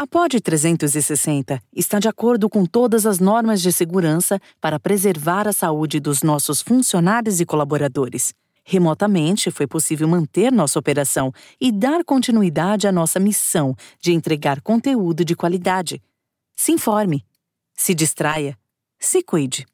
[0.00, 5.52] A POD 360 está de acordo com todas as normas de segurança para preservar a
[5.52, 8.32] saúde dos nossos funcionários e colaboradores.
[8.62, 15.24] Remotamente, foi possível manter nossa operação e dar continuidade à nossa missão de entregar conteúdo
[15.24, 16.00] de qualidade.
[16.54, 17.24] Se informe,
[17.74, 18.56] se distraia,
[19.00, 19.66] se cuide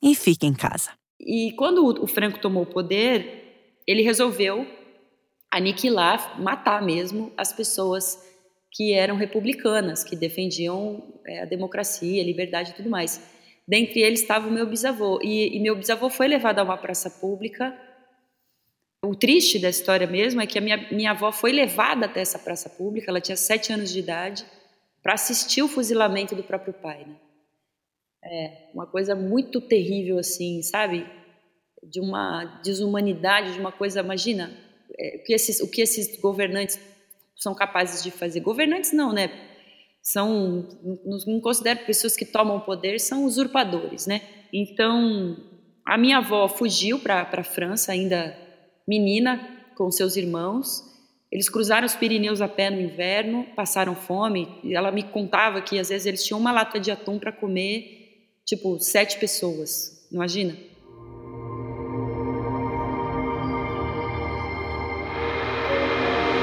[0.00, 0.90] e fique em casa.
[1.18, 4.64] E quando o Franco tomou o poder, ele resolveu
[5.50, 8.30] aniquilar, matar mesmo as pessoas
[8.72, 13.20] que eram republicanas, que defendiam é, a democracia, a liberdade e tudo mais.
[13.68, 15.20] Dentre eles estava o meu bisavô.
[15.22, 17.78] E, e, meu bisavô foi levado a uma praça pública.
[19.04, 22.38] O triste da história mesmo é que a minha, minha avó foi levada até essa
[22.38, 24.44] praça pública, ela tinha sete anos de idade,
[25.02, 27.04] para assistir o fuzilamento do próprio pai.
[27.04, 27.16] Né?
[28.24, 31.04] É uma coisa muito terrível, assim, sabe?
[31.82, 34.56] De uma desumanidade, de uma coisa, imagina,
[34.98, 36.78] é, o, que esses, o que esses governantes
[37.36, 38.40] são capazes de fazer.
[38.40, 39.30] Governantes não, né?
[40.02, 40.68] São,
[41.26, 44.22] não considero pessoas que tomam poder, são usurpadores, né?
[44.52, 45.36] Então,
[45.86, 48.36] a minha avó fugiu para a França, ainda
[48.86, 49.40] menina,
[49.76, 50.82] com seus irmãos.
[51.30, 54.60] Eles cruzaram os Pirineus a pé no inverno, passaram fome.
[54.70, 58.78] Ela me contava que às vezes eles tinham uma lata de atum para comer, tipo,
[58.78, 60.08] sete pessoas.
[60.12, 60.54] Imagina?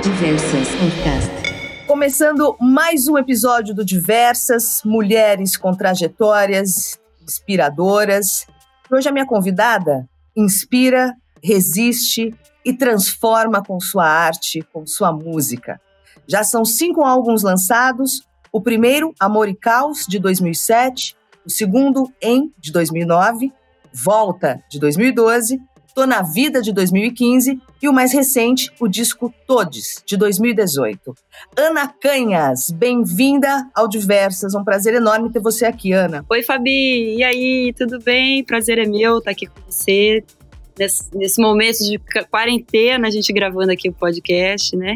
[0.10, 1.86] Diversas Podcast.
[1.86, 8.48] Começando mais um episódio do Diversas Mulheres com Trajetórias Inspiradoras.
[8.92, 12.34] Hoje a minha convidada inspira, resiste
[12.66, 15.80] e transforma com sua arte, com sua música.
[16.28, 22.52] Já são cinco álbuns lançados: o primeiro, Amor e Caos, de 2007, o segundo, Em,
[22.58, 23.54] de 2009,
[23.94, 25.62] Volta, de 2012
[25.94, 31.16] Tô na Vida de 2015 e o mais recente, o disco Todes de 2018.
[31.58, 34.54] Ana Canhas, bem-vinda ao Diversas.
[34.54, 36.24] Um prazer enorme ter você aqui, Ana.
[36.30, 37.16] Oi, Fabi.
[37.16, 38.44] E aí, tudo bem?
[38.44, 40.24] Prazer é meu estar aqui com você.
[40.78, 42.00] Nesse, nesse momento de
[42.30, 44.96] quarentena, a gente gravando aqui o podcast, né?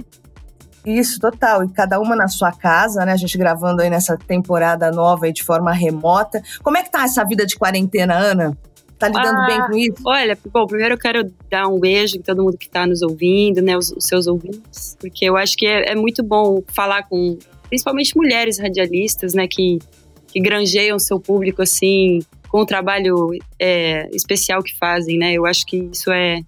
[0.86, 1.64] Isso, total.
[1.64, 3.14] E cada uma na sua casa, né?
[3.14, 6.42] A gente gravando aí nessa temporada nova aí de forma remota.
[6.62, 8.58] Como é que tá essa vida de quarentena, Ana?
[8.98, 10.04] Tá lidando ah, bem com isso?
[10.06, 13.62] Olha, bom, primeiro eu quero dar um beijo em todo mundo que está nos ouvindo,
[13.62, 17.38] né, os, os, seus ouvintes, porque eu acho que é, é, muito bom falar com,
[17.68, 19.80] principalmente mulheres radialistas, né, que,
[20.28, 25.66] que granjeiam seu público, assim, com o trabalho é, especial que fazem, né, eu acho
[25.66, 26.40] que isso é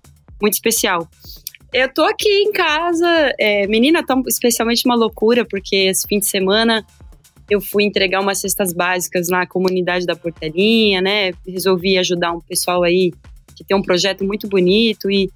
[0.42, 1.08] muito especial.
[1.74, 6.26] Eu tô aqui em casa, é, menina, tá especialmente uma loucura, porque esse fim de
[6.26, 6.86] semana
[7.50, 11.32] eu fui entregar umas cestas básicas na comunidade da Portelinha, né?
[11.48, 13.12] Resolvi ajudar um pessoal aí
[13.56, 15.30] que tem um projeto muito bonito e,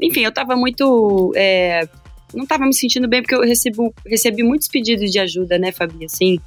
[0.00, 1.88] enfim, eu tava muito, é,
[2.34, 6.04] não tava me sentindo bem porque eu recebi, recebi muitos pedidos de ajuda, né, Fabi,
[6.04, 6.38] assim,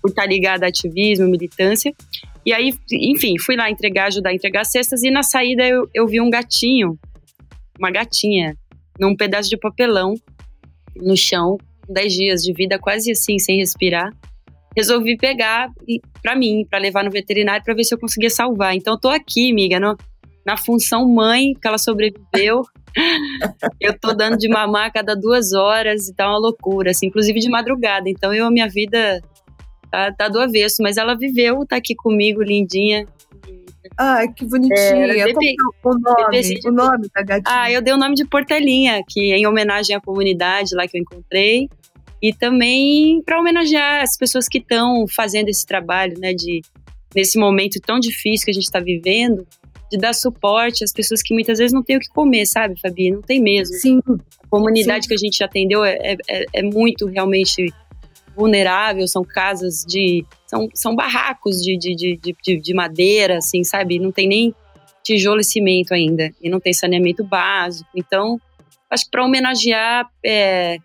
[0.00, 1.92] por estar ligada a ativismo, militância.
[2.46, 6.06] E aí, enfim, fui lá entregar, ajudar a entregar cestas e na saída eu, eu
[6.06, 6.98] vi um gatinho,
[7.78, 8.54] uma gatinha,
[9.00, 10.14] num pedaço de papelão
[10.94, 11.56] no chão,
[11.88, 14.12] 10 dias de vida quase assim, sem respirar
[14.76, 15.68] resolvi pegar
[16.22, 18.74] para mim, para levar no veterinário para ver se eu conseguia salvar.
[18.74, 19.96] Então eu tô aqui, amiga, no,
[20.44, 22.62] na função mãe, que ela sobreviveu.
[23.80, 27.40] eu tô dando de mamar a cada duas horas e tá uma loucura, assim, inclusive
[27.40, 28.08] de madrugada.
[28.08, 29.22] Então eu, a minha vida
[29.90, 33.06] tá, tá do avesso, mas ela viveu, tá aqui comigo, lindinha.
[33.98, 35.06] Ai, que bonitinha.
[35.06, 37.44] É, é o nome, o nome da gatinha.
[37.46, 40.96] Ah, eu dei o nome de Portelinha, que é em homenagem à comunidade lá que
[40.96, 41.68] eu encontrei
[42.24, 46.62] e também para homenagear as pessoas que estão fazendo esse trabalho, né, de
[47.14, 49.46] nesse momento tão difícil que a gente está vivendo,
[49.92, 53.10] de dar suporte às pessoas que muitas vezes não têm o que comer, sabe, Fabi?
[53.10, 53.74] Não tem mesmo.
[53.76, 54.00] Sim.
[54.42, 55.08] A comunidade Sim.
[55.08, 57.70] que a gente atendeu é, é, é, muito realmente
[58.34, 60.24] vulnerável, são casas de.
[60.46, 63.98] são, são barracos de, de, de, de, de madeira, assim, sabe?
[63.98, 64.54] Não tem nem
[65.04, 67.90] tijolo e cimento ainda, e não tem saneamento básico.
[67.94, 68.40] Então,
[68.88, 70.78] acho que para homenagear é,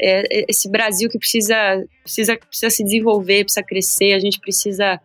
[0.00, 1.54] é, é, esse Brasil que precisa,
[2.02, 4.98] precisa, precisa se desenvolver, precisa crescer, a gente precisa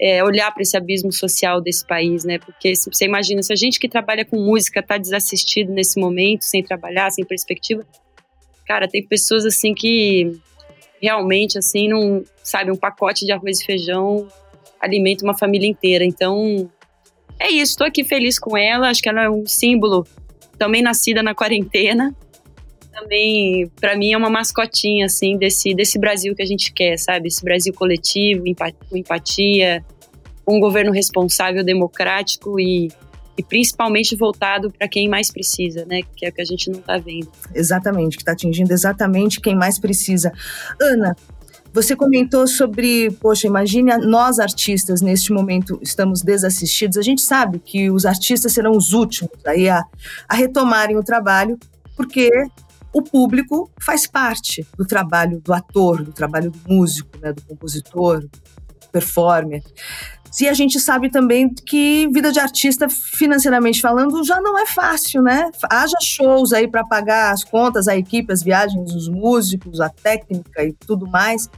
[0.00, 2.38] é, olhar para esse abismo social desse país, né?
[2.38, 6.42] Porque se você imagina, se a gente que trabalha com música está desassistido nesse momento,
[6.42, 7.86] sem trabalhar, sem perspectiva,
[8.66, 10.32] cara, tem pessoas assim que
[11.00, 14.26] realmente assim não sabe um pacote de arroz e feijão
[14.80, 16.04] alimenta uma família inteira.
[16.04, 16.70] Então
[17.38, 18.88] é isso, estou aqui feliz com ela.
[18.88, 20.06] Acho que ela é um símbolo
[20.58, 22.14] também nascida na quarentena
[22.94, 27.28] também, para mim, é uma mascotinha, assim, desse, desse Brasil que a gente quer, sabe?
[27.28, 28.44] Esse Brasil coletivo,
[28.88, 29.84] com empatia,
[30.46, 32.88] um governo responsável, democrático e,
[33.36, 36.00] e principalmente voltado para quem mais precisa, né?
[36.16, 37.30] Que é o que a gente não está vendo.
[37.54, 40.32] Exatamente, que está atingindo exatamente quem mais precisa.
[40.80, 41.16] Ana,
[41.74, 46.96] Você comentou sobre, poxa, imagine nós artistas neste momento estamos desassistidos.
[46.96, 49.82] A gente sabe que os artistas serão os últimos aí a,
[50.28, 51.58] a retomarem o trabalho,
[51.96, 52.30] porque
[52.94, 58.20] o público faz parte do trabalho do ator, do trabalho do músico, né, do compositor,
[58.20, 58.30] do
[58.92, 59.62] performer.
[60.40, 65.22] E a gente sabe também que vida de artista, financeiramente falando, já não é fácil,
[65.22, 65.48] né?
[65.70, 70.64] Haja shows aí para pagar as contas, a equipe, as viagens, os músicos, a técnica
[70.64, 71.48] e tudo mais.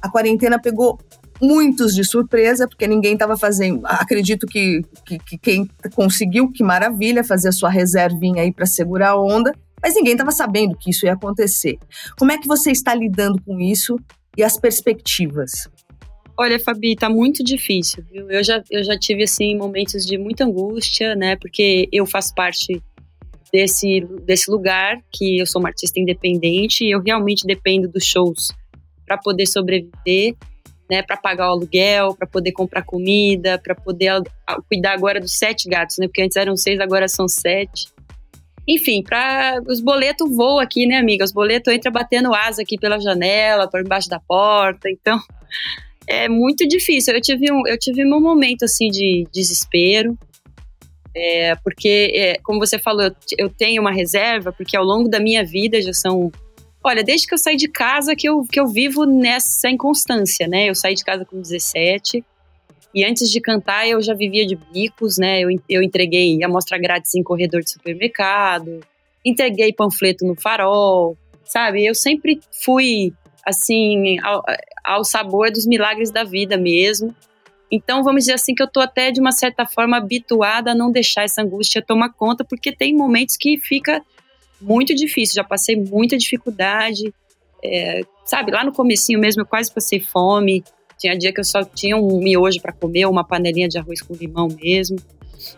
[0.00, 0.98] A quarentena pegou
[1.40, 3.82] muitos de surpresa, porque ninguém estava fazendo.
[3.84, 9.10] Acredito que, que, que, quem conseguiu, que maravilha, fazer a sua reservinha aí para segurar
[9.10, 9.52] a onda,
[9.84, 11.78] mas ninguém estava sabendo que isso ia acontecer.
[12.16, 14.00] Como é que você está lidando com isso
[14.34, 15.68] e as perspectivas?
[16.38, 18.30] Olha, Fabi, tá muito difícil, viu?
[18.30, 21.36] Eu já, eu já tive, assim, momentos de muita angústia, né?
[21.36, 22.82] Porque eu faço parte
[23.52, 28.52] desse, desse lugar, que eu sou uma artista independente e eu realmente dependo dos shows
[29.04, 30.34] para poder sobreviver,
[30.90, 31.02] né?
[31.02, 34.22] Para pagar o aluguel, para poder comprar comida, para poder
[34.66, 36.06] cuidar agora dos sete gatos, né?
[36.08, 37.92] Porque antes eram seis, agora são sete.
[38.66, 41.24] Enfim, para os boletos voam aqui, né, amiga?
[41.24, 44.88] Os boletos entram batendo asa aqui pela janela, por embaixo da porta.
[44.88, 45.18] Então,
[46.08, 47.14] é muito difícil.
[47.14, 50.16] Eu tive um, eu tive um momento assim de desespero,
[51.14, 55.20] é, porque, é, como você falou, eu, eu, tenho uma reserva, porque ao longo da
[55.20, 56.32] minha vida já são.
[56.82, 60.68] Olha, desde que eu saí de casa que eu, que eu vivo nessa inconstância, né?
[60.68, 62.24] Eu saí de casa com 17
[62.94, 65.40] e antes de cantar eu já vivia de bicos, né?
[65.40, 68.80] Eu, eu entreguei amostra grátis em corredor de supermercado,
[69.24, 71.84] entreguei panfleto no farol, sabe?
[71.84, 73.12] Eu sempre fui
[73.44, 74.42] assim, ao,
[74.82, 77.14] ao sabor dos milagres da vida mesmo.
[77.70, 80.92] Então, vamos dizer assim que eu tô até de uma certa forma habituada a não
[80.92, 84.02] deixar essa angústia tomar conta, porque tem momentos que fica
[84.60, 85.34] muito difícil.
[85.34, 87.12] Já passei muita dificuldade,
[87.62, 88.52] é, sabe?
[88.52, 90.62] Lá no comecinho mesmo eu quase passei fome.
[90.98, 94.14] Tinha dia que eu só tinha um miojo para comer, uma panelinha de arroz com
[94.14, 94.96] limão mesmo.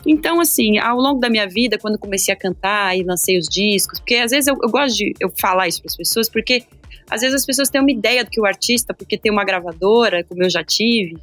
[0.04, 4.00] Então, assim, ao longo da minha vida, quando comecei a cantar e lancei os discos,
[4.00, 6.64] porque às vezes eu, eu gosto de eu falar isso para as pessoas, porque
[7.08, 10.24] às vezes as pessoas têm uma ideia do que o artista, porque tem uma gravadora,
[10.24, 11.16] como eu já tive,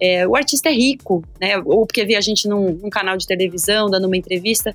[0.00, 1.58] é, o artista é rico, né?
[1.58, 4.74] Ou porque vê a gente num, num canal de televisão, dando uma entrevista.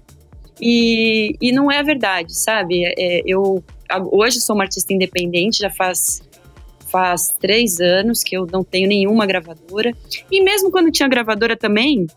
[0.60, 2.86] E, e não é a verdade, sabe?
[2.86, 3.62] É, eu
[4.10, 6.22] hoje sou uma artista independente, já faz
[6.92, 9.92] faz três anos que eu não tenho nenhuma gravadora.
[10.32, 12.08] E mesmo quando tinha gravadora também,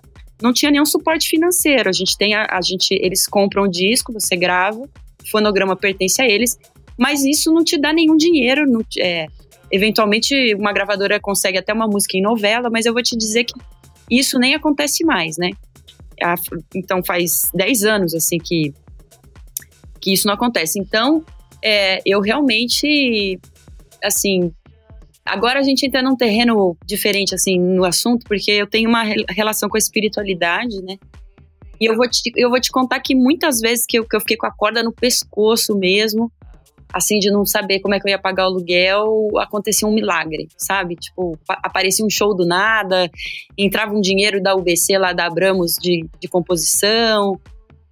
[0.42, 1.88] não tinha nenhum suporte financeiro.
[1.88, 6.20] A gente tem a, a gente, eles compram o disco, você grava, o fonograma pertence
[6.22, 6.58] a eles
[7.00, 8.70] mas isso não te dá nenhum dinheiro.
[8.70, 9.26] Não, é,
[9.72, 13.54] eventualmente, uma gravadora consegue até uma música em novela, mas eu vou te dizer que
[14.10, 15.48] isso nem acontece mais, né?
[16.74, 18.74] Então, faz 10 anos, assim, que,
[19.98, 20.78] que isso não acontece.
[20.78, 21.24] Então,
[21.64, 23.40] é, eu realmente,
[24.04, 24.52] assim,
[25.24, 29.68] agora a gente entra num terreno diferente, assim, no assunto, porque eu tenho uma relação
[29.68, 30.96] com a espiritualidade, né?
[31.80, 34.20] E eu vou te, eu vou te contar que muitas vezes que eu, que eu
[34.20, 36.30] fiquei com a corda no pescoço mesmo,
[36.92, 40.48] assim, de não saber como é que eu ia pagar o aluguel, acontecia um milagre,
[40.58, 40.96] sabe?
[40.96, 43.10] Tipo, aparecia um show do nada,
[43.56, 47.40] entrava um dinheiro da UBC lá da Abramos de, de composição.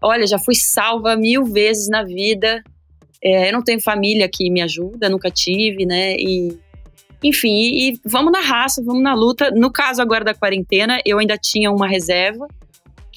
[0.02, 2.62] Olha, já fui salva mil vezes na vida.
[3.22, 6.14] É, eu não tenho família que me ajuda, nunca tive, né?
[6.16, 6.58] E,
[7.22, 9.50] enfim, e, vamos na raça, vamos na luta.
[9.50, 12.46] No caso agora da quarentena, eu ainda tinha uma reserva.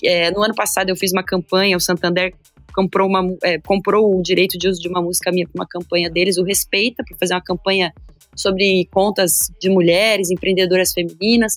[0.04, 2.34] É, no ano passado eu fiz uma campanha, o Santander
[2.74, 6.10] comprou, uma, é, comprou o direito de uso de uma música minha para uma campanha
[6.10, 7.94] deles, o Respeita, para fazer uma campanha
[8.36, 11.56] sobre contas de mulheres, empreendedoras femininas.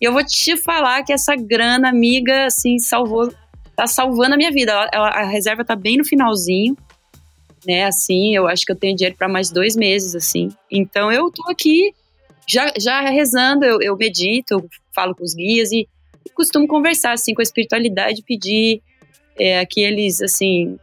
[0.00, 3.32] E eu vou te falar que essa grana, amiga, assim, salvou,
[3.74, 4.72] tá salvando a minha vida.
[4.72, 6.76] Ela, ela, a reserva tá bem no finalzinho,
[7.66, 7.84] né?
[7.84, 10.48] Assim, eu acho que eu tenho dinheiro para mais dois meses, assim.
[10.70, 11.94] Então eu tô aqui
[12.50, 15.88] já, já rezando, eu, eu medito, eu falo com os guias e,
[16.26, 18.82] e costumo conversar, assim, com a espiritualidade, pedir
[19.38, 20.78] é, que eles, assim,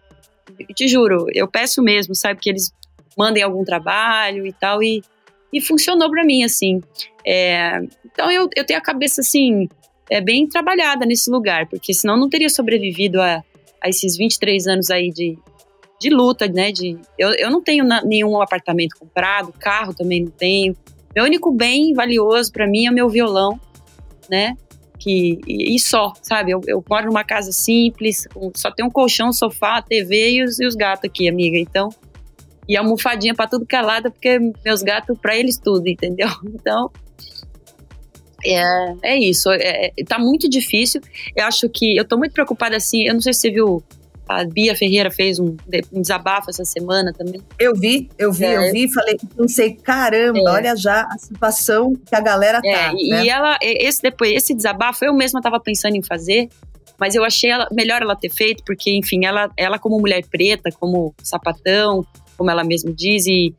[0.74, 2.72] te juro, eu peço mesmo, sabe, que eles
[3.18, 5.04] mandem algum trabalho e tal, e,
[5.52, 6.82] e funcionou para mim, assim.
[7.26, 9.68] É, então eu, eu tenho a cabeça, assim,
[10.10, 13.44] é, bem trabalhada nesse lugar, porque senão não teria sobrevivido a,
[13.84, 15.38] a esses 23 anos aí de,
[16.00, 16.72] de luta, né?
[16.72, 20.76] De, eu, eu não tenho na, nenhum apartamento comprado, carro também não tenho.
[21.16, 23.60] Meu único bem valioso para mim é meu violão,
[24.30, 24.56] né?
[24.98, 26.52] que e, e só, sabe?
[26.52, 30.66] Eu, eu, moro numa casa simples, só tem um colchão, sofá, TV e os, e
[30.66, 31.58] os gatos aqui, amiga.
[31.58, 31.90] Então,
[32.68, 36.28] e almofadinha para tudo calada, é porque meus gatos, para eles tudo, entendeu?
[36.44, 36.92] Então,
[38.46, 38.62] é,
[39.04, 39.50] é isso.
[39.52, 41.02] É, tá muito difícil.
[41.36, 43.08] Eu acho que eu tô muito preocupada assim.
[43.08, 43.84] Eu não sei se você viu
[44.28, 45.56] A Bia Ferreira fez um,
[45.92, 47.42] um desabafo essa semana também.
[47.60, 48.58] Eu vi, eu vi, é.
[48.58, 50.52] eu vi, falei, pensei, caramba, é.
[50.52, 52.94] olha já a situação que a galera é, tá.
[52.96, 53.24] E, né?
[53.24, 56.50] e ela, esse depois, esse desabafo eu mesma estava pensando em fazer,
[57.00, 60.70] mas eu achei ela, melhor ela ter feito, porque, enfim, ela, ela como mulher preta,
[60.80, 62.06] como sapatão,
[62.36, 63.54] como ela mesma diz, e,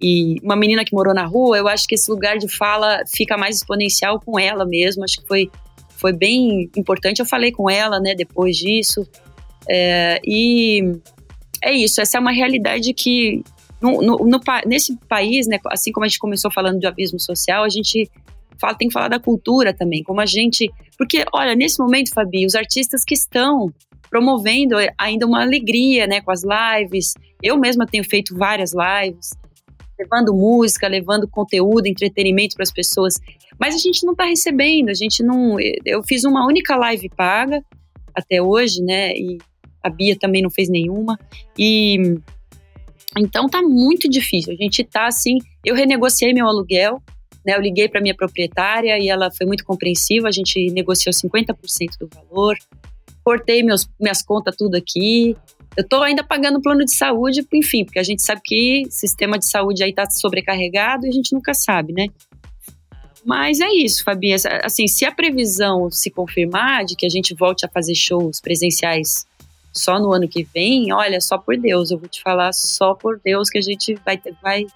[0.00, 3.36] e uma menina que morou na rua, eu acho que esse lugar de fala fica
[3.36, 5.04] mais exponencial com ela mesma.
[5.04, 5.50] Acho que foi,
[5.96, 7.20] foi bem importante.
[7.20, 9.06] Eu falei com ela, né, depois disso.
[9.68, 10.82] É, e
[11.62, 13.42] é isso, essa é uma realidade que
[13.80, 17.64] no, no, no, nesse país, né, assim como a gente começou falando de abismo social,
[17.64, 18.08] a gente
[18.60, 20.70] fala, tem que falar da cultura também, como a gente.
[20.96, 23.72] Porque, olha, nesse momento, Fabi, os artistas que estão
[24.08, 27.14] promovendo ainda uma alegria, né, com as lives.
[27.42, 29.30] Eu mesma tenho feito várias lives,
[29.98, 33.14] levando música, levando conteúdo, entretenimento para as pessoas.
[33.58, 35.56] Mas a gente não está recebendo, a gente não.
[35.84, 37.64] Eu fiz uma única live paga
[38.14, 39.12] até hoje, né?
[39.12, 39.38] E
[39.82, 41.18] a Bia também não fez nenhuma.
[41.58, 42.16] E
[43.16, 44.52] então tá muito difícil.
[44.52, 45.38] A gente tá assim.
[45.64, 47.02] Eu renegociei meu aluguel,
[47.44, 47.54] né?
[47.56, 50.28] Eu liguei para minha proprietária e ela foi muito compreensiva.
[50.28, 51.54] A gente negociou 50%
[52.00, 52.56] do valor.
[53.24, 55.36] Cortei meus, minhas contas tudo aqui.
[55.76, 59.48] Eu tô ainda pagando plano de saúde, enfim, porque a gente sabe que sistema de
[59.48, 62.08] saúde aí tá sobrecarregado e a gente nunca sabe, né?
[63.24, 64.34] Mas é isso, Fabi.
[64.64, 69.26] Assim, se a previsão se confirmar de que a gente volte a fazer shows presenciais
[69.72, 73.20] só no ano que vem, olha, só por Deus, eu vou te falar só por
[73.24, 74.66] Deus que a gente vai vai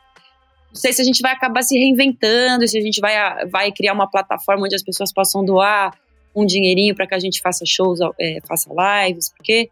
[0.77, 3.95] não sei se a gente vai acabar se reinventando, se a gente vai, vai criar
[3.95, 5.97] uma plataforma onde as pessoas possam doar
[6.35, 9.71] um dinheirinho para que a gente faça shows, é, faça lives, porque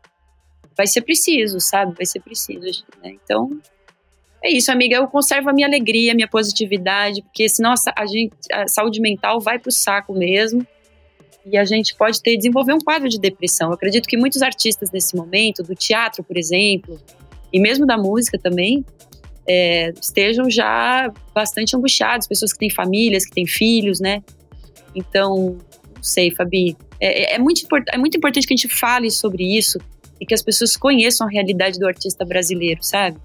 [0.74, 1.94] vai ser preciso, sabe?
[1.94, 2.84] Vai ser preciso.
[3.02, 3.16] Né?
[3.22, 3.60] Então,
[4.42, 4.96] é isso, amiga.
[4.96, 9.40] Eu conservo a minha alegria, a minha positividade, porque senão a, gente, a saúde mental
[9.40, 10.66] vai pro saco mesmo
[11.44, 13.68] e a gente pode ter desenvolver um quadro de depressão.
[13.68, 16.98] Eu acredito que muitos artistas nesse momento, do teatro, por exemplo,
[17.52, 18.84] e mesmo da música também,
[19.46, 24.22] é, estejam já bastante angustiados, pessoas que têm famílias, que têm filhos, né?
[24.94, 25.58] Então,
[25.94, 26.76] não sei, Fabi.
[26.98, 29.78] É, é, é muito, é muito importante que a gente fale sobre isso
[30.20, 33.18] e que as pessoas conheçam a realidade do artista brasileiro, sabe?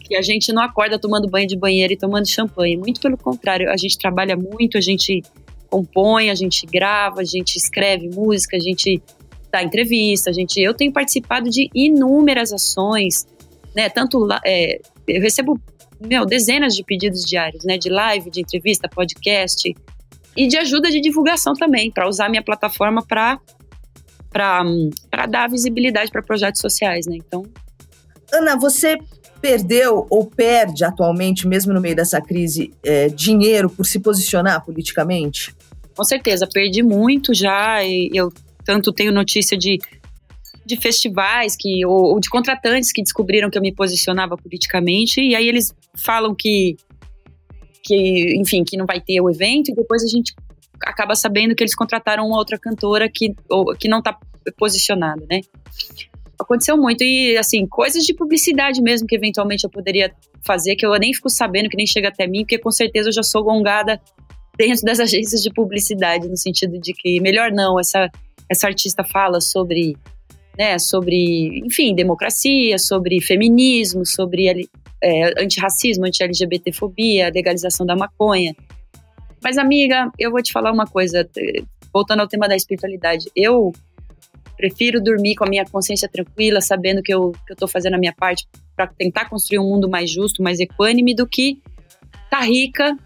[0.00, 2.76] Que a gente não acorda tomando banho de banheiro e tomando champanhe.
[2.76, 5.22] Muito pelo contrário, a gente trabalha muito, a gente
[5.72, 9.02] compõe, a gente grava, a gente escreve música, a gente
[9.50, 10.60] dá entrevista, a gente.
[10.60, 13.26] Eu tenho participado de inúmeras ações,
[13.74, 13.88] né?
[13.88, 15.58] Tanto é, eu recebo
[15.98, 17.78] meu, dezenas de pedidos diários, né?
[17.78, 19.74] De live, de entrevista, podcast
[20.36, 23.40] e de ajuda de divulgação também, para usar minha plataforma para
[24.30, 27.16] para dar visibilidade para projetos sociais, né?
[27.16, 27.44] Então,
[28.32, 28.98] Ana, você
[29.42, 35.54] perdeu ou perde atualmente, mesmo no meio dessa crise, é, dinheiro por se posicionar politicamente?
[35.96, 37.80] Com certeza, perdi muito já.
[38.12, 38.32] eu
[38.64, 39.78] tanto tenho notícia de,
[40.64, 45.34] de festivais que ou, ou de contratantes que descobriram que eu me posicionava politicamente e
[45.34, 46.76] aí eles falam que
[47.84, 50.32] que enfim que não vai ter o evento e depois a gente
[50.84, 54.16] acaba sabendo que eles contrataram uma outra cantora que, ou, que não está
[54.56, 55.40] posicionada, né?
[56.40, 60.12] Aconteceu muito e, assim, coisas de publicidade mesmo que eventualmente eu poderia
[60.44, 63.12] fazer, que eu nem fico sabendo, que nem chega até mim, porque com certeza eu
[63.12, 64.00] já sou gongada
[64.56, 68.10] dentro das agências de publicidade, no sentido de que melhor não, essa,
[68.48, 69.96] essa artista fala sobre,
[70.58, 74.68] né, sobre, enfim, democracia, sobre feminismo, sobre
[75.02, 78.54] é, antirracismo, anti-LGBTfobia, legalização da maconha.
[79.42, 81.28] Mas, amiga, eu vou te falar uma coisa,
[81.92, 83.28] voltando ao tema da espiritualidade.
[83.34, 83.72] Eu
[84.56, 88.12] prefiro dormir com a minha consciência tranquila, sabendo que eu, que eu fazendo a minha
[88.12, 91.60] parte para tentar construir um mundo mais justo, mais equânime, do que
[92.30, 92.96] tá rica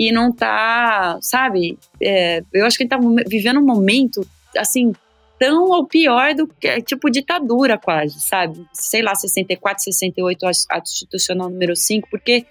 [0.00, 1.78] e não tá, sabe?
[2.02, 4.26] É, eu acho que ele tá vivendo um momento,
[4.56, 4.94] assim,
[5.38, 8.64] tão ou pior do que, tipo, ditadura quase, sabe?
[8.72, 12.46] Sei lá, 64, 68, ato institucional número 5, porque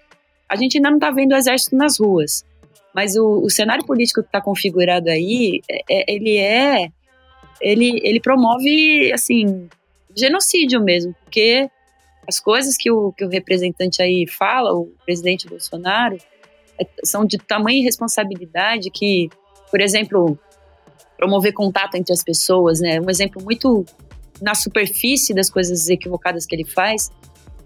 [0.47, 2.45] a gente ainda não tá vendo o exército nas ruas.
[2.93, 6.91] Mas o, o cenário político que está configurado aí, é, é, ele é,
[7.59, 9.67] ele, ele promove, assim,
[10.15, 11.67] genocídio mesmo, porque
[12.27, 16.19] as coisas que o, que o representante aí fala, o presidente Bolsonaro,
[17.03, 19.29] são de tamanha responsabilidade que,
[19.69, 20.37] por exemplo,
[21.17, 22.99] promover contato entre as pessoas, né?
[22.99, 23.85] Um exemplo muito
[24.41, 27.11] na superfície das coisas equivocadas que ele faz,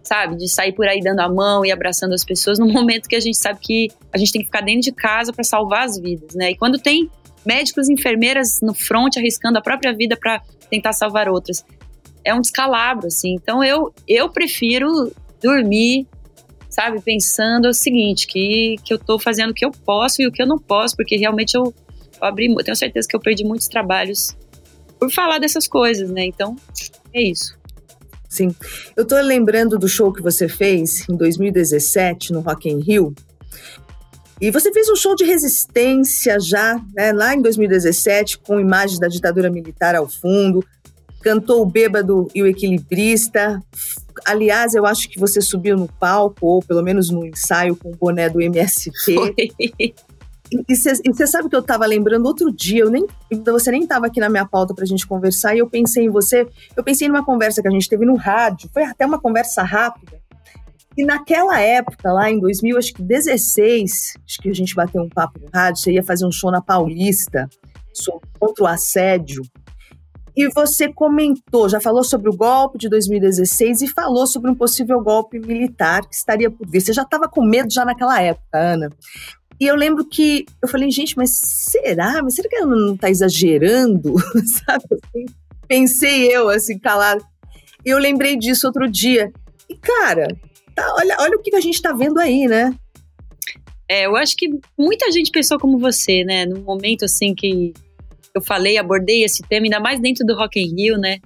[0.02, 0.36] sabe?
[0.36, 3.20] De sair por aí dando a mão e abraçando as pessoas no momento que a
[3.20, 6.36] gente sabe que a gente tem que ficar dentro de casa para salvar as vidas,
[6.36, 6.52] né?
[6.52, 7.10] E quando tem
[7.46, 11.64] médicos e enfermeiras no front arriscando a própria vida para tentar salvar outras,
[12.24, 13.36] é um descalabro, assim.
[13.36, 16.08] Então eu, eu prefiro dormir,
[16.74, 17.00] sabe?
[17.02, 20.42] Pensando o seguinte, que, que eu tô fazendo o que eu posso e o que
[20.42, 21.66] eu não posso, porque realmente eu,
[22.20, 24.36] eu abri, tenho certeza que eu perdi muitos trabalhos
[25.00, 26.26] por falar dessas coisas, né?
[26.26, 26.56] Então,
[27.14, 27.56] é isso.
[28.28, 28.56] Sim.
[28.98, 33.14] Eu tô lembrando do show que você fez em 2017 no Rock in Rio.
[34.42, 39.08] E você fez um show de resistência já, né, lá em 2017, com imagens da
[39.08, 40.66] ditadura militar ao fundo.
[41.24, 43.62] Cantou o Bêbado e o Equilibrista.
[44.26, 47.96] Aliás, eu acho que você subiu no palco, ou pelo menos no ensaio, com o
[47.96, 48.92] boné do MST.
[49.06, 49.36] Foi.
[50.70, 53.08] E você sabe que eu estava lembrando outro dia, eu nem,
[53.44, 56.10] você nem estava aqui na minha pauta para a gente conversar, e eu pensei em
[56.10, 59.64] você, eu pensei numa conversa que a gente teve no rádio, foi até uma conversa
[59.64, 60.22] rápida.
[60.96, 65.82] E naquela época, lá em 2016, acho que a gente bateu um papo no rádio,
[65.82, 67.50] você ia fazer um show na Paulista
[68.40, 69.42] contra o assédio.
[70.36, 75.00] E você comentou, já falou sobre o golpe de 2016 e falou sobre um possível
[75.00, 76.82] golpe militar que estaria por vir.
[76.82, 78.90] Você já estava com medo já naquela época, Ana.
[79.60, 82.22] E eu lembro que eu falei, gente, mas será?
[82.24, 84.16] Mas será que ela não está exagerando?
[84.66, 85.26] Sabe assim?
[85.68, 87.24] Pensei eu, assim, calado.
[87.86, 89.32] Eu lembrei disso outro dia.
[89.70, 90.28] E, cara,
[90.74, 92.76] tá, olha, olha o que a gente está vendo aí, né?
[93.88, 96.46] É, eu acho que muita gente pensou como você, né?
[96.46, 97.74] Num momento assim que
[98.34, 101.20] eu falei, abordei esse tema, ainda mais dentro do Rock in Rio, né?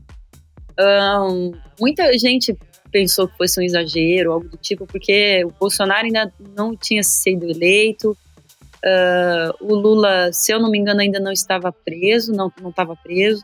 [0.80, 2.56] Um, muita gente
[2.92, 7.46] pensou que fosse um exagero, algo do tipo, porque o Bolsonaro ainda não tinha sido
[7.46, 12.96] eleito, uh, o Lula, se eu não me engano, ainda não estava preso, não estava
[12.96, 13.44] preso.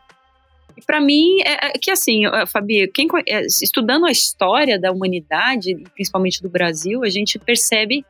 [0.76, 5.76] E para mim, é, é, que assim, Fabi, quem, é, estudando a história da humanidade,
[5.94, 8.04] principalmente do Brasil, a gente percebe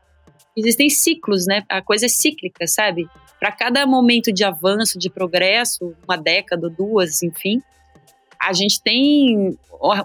[0.56, 1.64] existem ciclos, né?
[1.70, 3.08] A coisa é cíclica, sabe?
[3.40, 7.62] Para cada momento de avanço, de progresso, uma década, duas, enfim,
[8.40, 9.58] a gente tem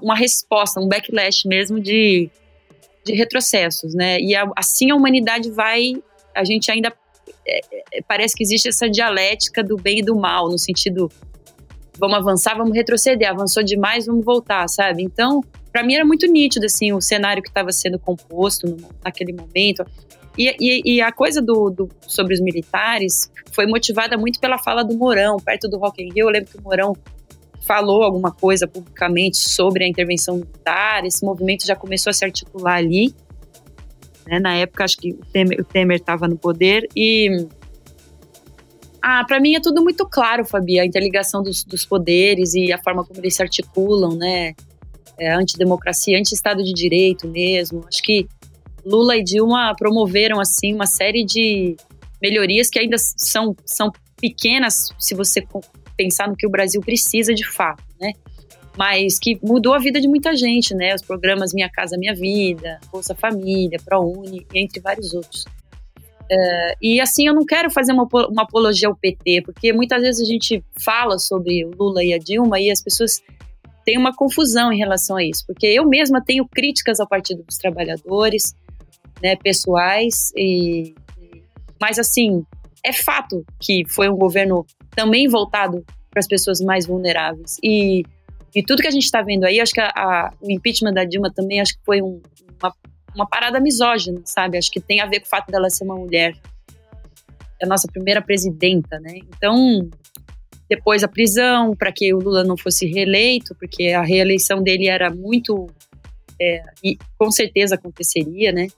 [0.03, 2.31] uma resposta, um backlash mesmo de,
[3.05, 4.21] de retrocessos, né?
[4.21, 5.95] E a, assim a humanidade vai,
[6.35, 6.93] a gente ainda
[7.47, 7.61] é,
[7.93, 11.11] é, parece que existe essa dialética do bem e do mal, no sentido
[11.99, 15.03] vamos avançar, vamos retroceder, avançou demais, vamos voltar, sabe?
[15.03, 19.33] Então, para mim era muito nítido assim o cenário que estava sendo composto no, naquele
[19.33, 19.85] momento.
[20.39, 24.85] E, e, e a coisa do, do, sobre os militares foi motivada muito pela fala
[24.85, 26.27] do Mourão, perto do Rock in Rio.
[26.27, 26.97] Eu lembro que o Mourão
[27.67, 31.05] falou alguma coisa publicamente sobre a intervenção militar.
[31.05, 33.13] Esse movimento já começou a se articular ali.
[34.27, 34.39] Né?
[34.39, 37.49] Na época, acho que o Temer estava no poder e
[39.03, 42.79] ah, para mim é tudo muito claro, Fabi, a interligação dos, dos, poderes e a
[42.79, 44.55] forma como eles se articulam, né?
[45.19, 47.85] É, antidemocracia, anti-estado de direito mesmo.
[47.89, 48.29] Acho que
[48.85, 51.77] Lula e Dilma promoveram, assim, uma série de
[52.21, 55.47] melhorias que ainda são, são pequenas se você
[55.97, 58.13] pensar no que o Brasil precisa de fato, né?
[58.77, 60.95] Mas que mudou a vida de muita gente, né?
[60.95, 65.45] Os programas Minha Casa Minha Vida, Bolsa Família, ProUni, entre vários outros.
[66.31, 70.21] Uh, e assim, eu não quero fazer uma, uma apologia ao PT, porque muitas vezes
[70.21, 73.23] a gente fala sobre o Lula e a Dilma e as pessoas
[73.85, 77.57] têm uma confusão em relação a isso, porque eu mesma tenho críticas ao Partido dos
[77.57, 78.55] Trabalhadores,
[79.23, 80.95] né, pessoais, e,
[81.81, 82.45] mas assim,
[82.85, 87.57] é fato que foi um governo também voltado para as pessoas mais vulneráveis.
[87.63, 88.05] E,
[88.55, 91.05] e tudo que a gente está vendo aí, acho que a, a, o impeachment da
[91.05, 92.21] Dilma também acho que foi um,
[92.61, 92.73] uma
[93.15, 94.59] uma parada misógina, sabe?
[94.59, 96.35] Acho que tem a ver com o fato dela ser uma mulher.
[97.61, 99.19] É a nossa primeira presidenta, né?
[99.37, 99.89] Então,
[100.69, 105.11] depois a prisão para que o Lula não fosse reeleito, porque a reeleição dele era
[105.11, 105.67] muito
[106.41, 108.69] é, e com certeza aconteceria, né?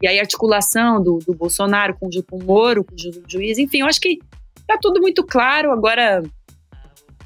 [0.00, 3.80] E aí articulação do, do Bolsonaro com, com o Moro, com o ju, juiz, enfim,
[3.80, 4.18] eu acho que
[4.66, 5.72] tá tudo muito claro.
[5.72, 6.22] Agora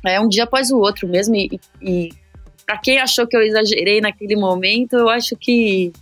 [0.04, 1.34] é um dia após o outro mesmo.
[1.36, 2.10] E, e
[2.66, 5.92] para quem achou que eu exagerei naquele momento, eu acho que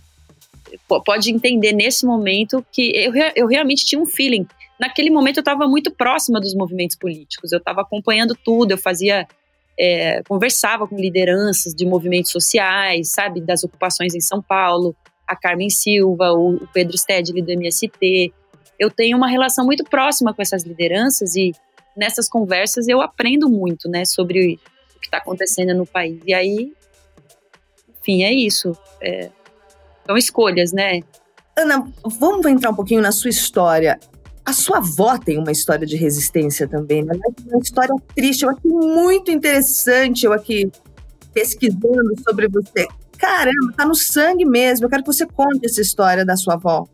[1.05, 4.45] pode entender nesse momento que eu, eu realmente tinha um feeling.
[4.79, 9.27] Naquele momento eu estava muito próxima dos movimentos políticos, eu estava acompanhando tudo, eu fazia,
[9.77, 14.95] é, conversava com lideranças de movimentos sociais, sabe, das ocupações em São Paulo,
[15.31, 18.33] a Carmen Silva, o, o Pedro Stedley do MST.
[18.77, 21.53] Eu tenho uma relação muito próxima com essas lideranças e
[21.95, 24.59] nessas conversas eu aprendo muito, né, sobre
[24.95, 26.19] o que está acontecendo no país.
[26.25, 26.73] E aí,
[28.01, 28.75] enfim, é isso.
[29.01, 29.29] É,
[30.05, 31.01] são escolhas, né?
[31.57, 33.99] Ana, vamos entrar um pouquinho na sua história.
[34.43, 37.13] A sua avó tem uma história de resistência também, né?
[37.47, 40.69] Uma história triste, eu aqui muito interessante, eu aqui
[41.33, 42.87] pesquisando sobre você.
[43.21, 44.85] Caramba, tá no sangue mesmo.
[44.85, 46.85] Eu quero que você conte essa história da sua avó.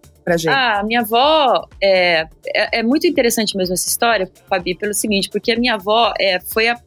[0.50, 5.54] Ah, minha avó é, é, é muito interessante mesmo essa história, Fabi, pelo seguinte, porque
[5.54, 6.78] a minha avó é, foi a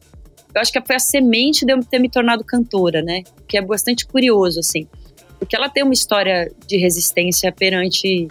[0.53, 3.23] eu acho que foi a semente de eu ter me tornado cantora, né?
[3.47, 4.85] Que é bastante curioso, assim
[5.41, 8.27] porque ela tem uma história de resistência perante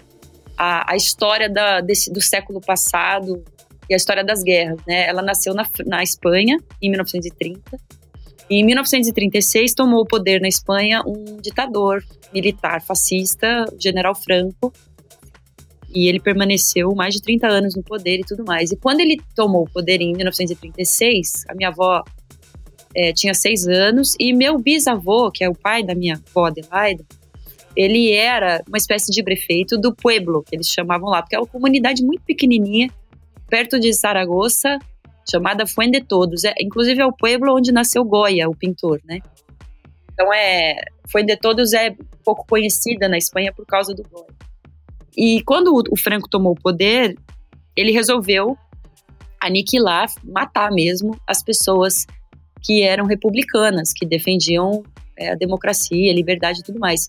[0.56, 3.42] a, a história da, desse, do século passado
[3.88, 5.08] e a história das guerras, né?
[5.08, 7.60] Ela nasceu na, na Espanha em 1930
[8.50, 14.72] E em 1936 tomou o poder na Espanha um ditador militar fascista, General Franco,
[15.94, 18.72] e ele permaneceu mais de 30 anos no poder e tudo mais.
[18.72, 22.02] E quando ele tomou o poder em 1936, a minha avó
[22.94, 27.04] é, tinha seis anos e meu bisavô, que é o pai da minha avó Adelaida,
[27.76, 31.46] ele era uma espécie de prefeito do pueblo, que eles chamavam lá, porque é uma
[31.46, 32.90] comunidade muito pequenininha,
[33.48, 34.78] perto de Saragossa,
[35.28, 36.44] chamada Fuende Todos.
[36.44, 39.20] É, inclusive é o pueblo onde nasceu Goya, o pintor, né?
[40.12, 40.76] Então é
[41.10, 44.34] Fuende Todos é pouco conhecida na Espanha por causa do Goya.
[45.16, 47.16] E quando o Franco tomou o poder,
[47.76, 48.56] ele resolveu
[49.40, 52.06] aniquilar, matar mesmo as pessoas
[52.62, 54.84] que eram republicanas, que defendiam
[55.16, 57.08] é, a democracia, a liberdade e tudo mais.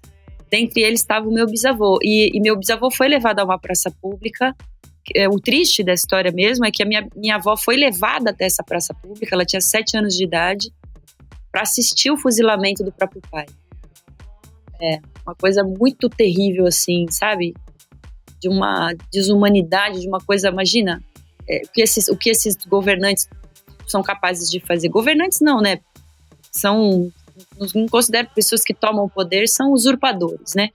[0.50, 1.98] Dentre eles estava o meu bisavô.
[2.02, 4.56] E, e, meu bisavô foi levado a uma praça pública.
[5.16, 8.46] É, o triste da história mesmo é que a minha, minha avó foi levada até
[8.46, 10.72] essa praça pública, ela tinha sete anos de idade,
[11.52, 13.46] para assistir o fuzilamento do próprio pai.
[14.82, 17.54] É, uma coisa muito terrível, assim, sabe?
[18.42, 21.04] De uma desumanidade, de uma coisa, imagina,
[21.48, 23.28] é, o, que esses, o que esses governantes
[23.88, 24.90] são capazes de fazer.
[24.90, 25.80] Governantes não, né?
[26.52, 27.12] São,
[27.76, 30.70] não considero pessoas que tomam o poder, são usurpadores, né?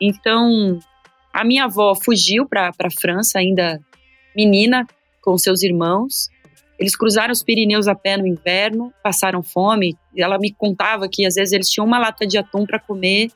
[0.00, 0.78] Então,
[1.32, 3.80] a minha avó fugiu para a França, ainda
[4.36, 4.86] menina,
[5.22, 6.28] com seus irmãos.
[6.78, 9.96] Eles cruzaram os Pirineus a pé no inverno, passaram fome.
[10.16, 13.30] Ela me contava que às vezes eles tinham uma lata de atum para comer,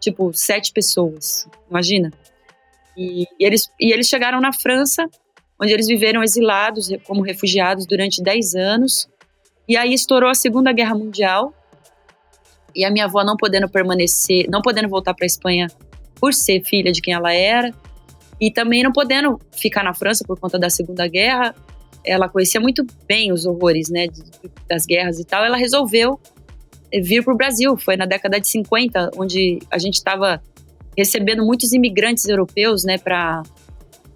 [0.00, 1.48] tipo, sete pessoas.
[1.70, 2.12] Imagina?
[2.96, 5.08] E, e, eles, e eles chegaram na França
[5.60, 9.08] onde eles viveram exilados como refugiados durante 10 anos.
[9.68, 11.54] E aí estourou a Segunda Guerra Mundial.
[12.74, 15.66] E a minha avó não podendo permanecer, não podendo voltar para a Espanha
[16.20, 17.72] por ser filha de quem ela era,
[18.40, 21.54] e também não podendo ficar na França por conta da Segunda Guerra,
[22.04, 24.06] ela conhecia muito bem os horrores, né,
[24.68, 25.44] das guerras e tal.
[25.44, 26.18] Ela resolveu
[27.02, 27.76] vir para o Brasil.
[27.76, 30.42] Foi na década de 50, onde a gente estava
[30.96, 33.42] recebendo muitos imigrantes europeus, né, para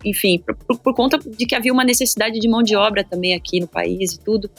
[0.04, 3.58] enfim, por, por, conta de que havia uma necessidade de mão de obra também aqui
[3.58, 4.50] no país e tudo.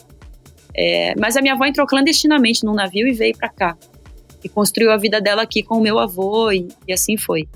[0.75, 3.77] É, mas a minha avó entrou clandestinamente num navio e veio para cá.
[4.45, 7.49] E construiu a vida dela aqui com o meu avô e, e, assim foi.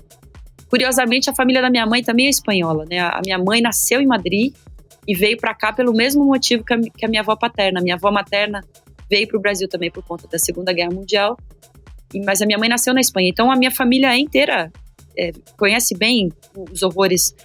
[0.68, 2.98] Curiosamente, a família da minha mãe também é espanhola, né?
[2.98, 4.52] A minha mãe nasceu em Madrid
[5.06, 7.78] e veio para cá pelo mesmo motivo que a, que a minha avó paterna.
[7.78, 8.60] A minha avó materna
[9.08, 11.36] veio para o Brasil também por conta da Segunda Guerra Mundial,
[12.24, 13.28] mas a minha mãe nasceu na Espanha.
[13.28, 14.72] Então a minha família inteira
[15.16, 16.32] é, conhece bem
[16.72, 17.36] os horrores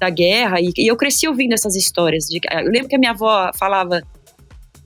[0.00, 2.26] da guerra, e, e, eu cresci ouvindo essas histórias.
[2.26, 4.02] De, eu lembro que a minha avó falava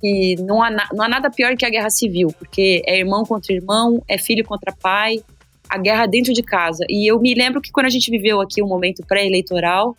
[0.02, 3.54] que não há, não há nada pior que a guerra civil, porque é irmão contra
[3.54, 5.22] irmão, é filho contra pai,
[5.68, 6.84] a guerra dentro de casa.
[6.88, 9.96] E eu me lembro que quando a gente viveu aqui um momento pré-eleitoral,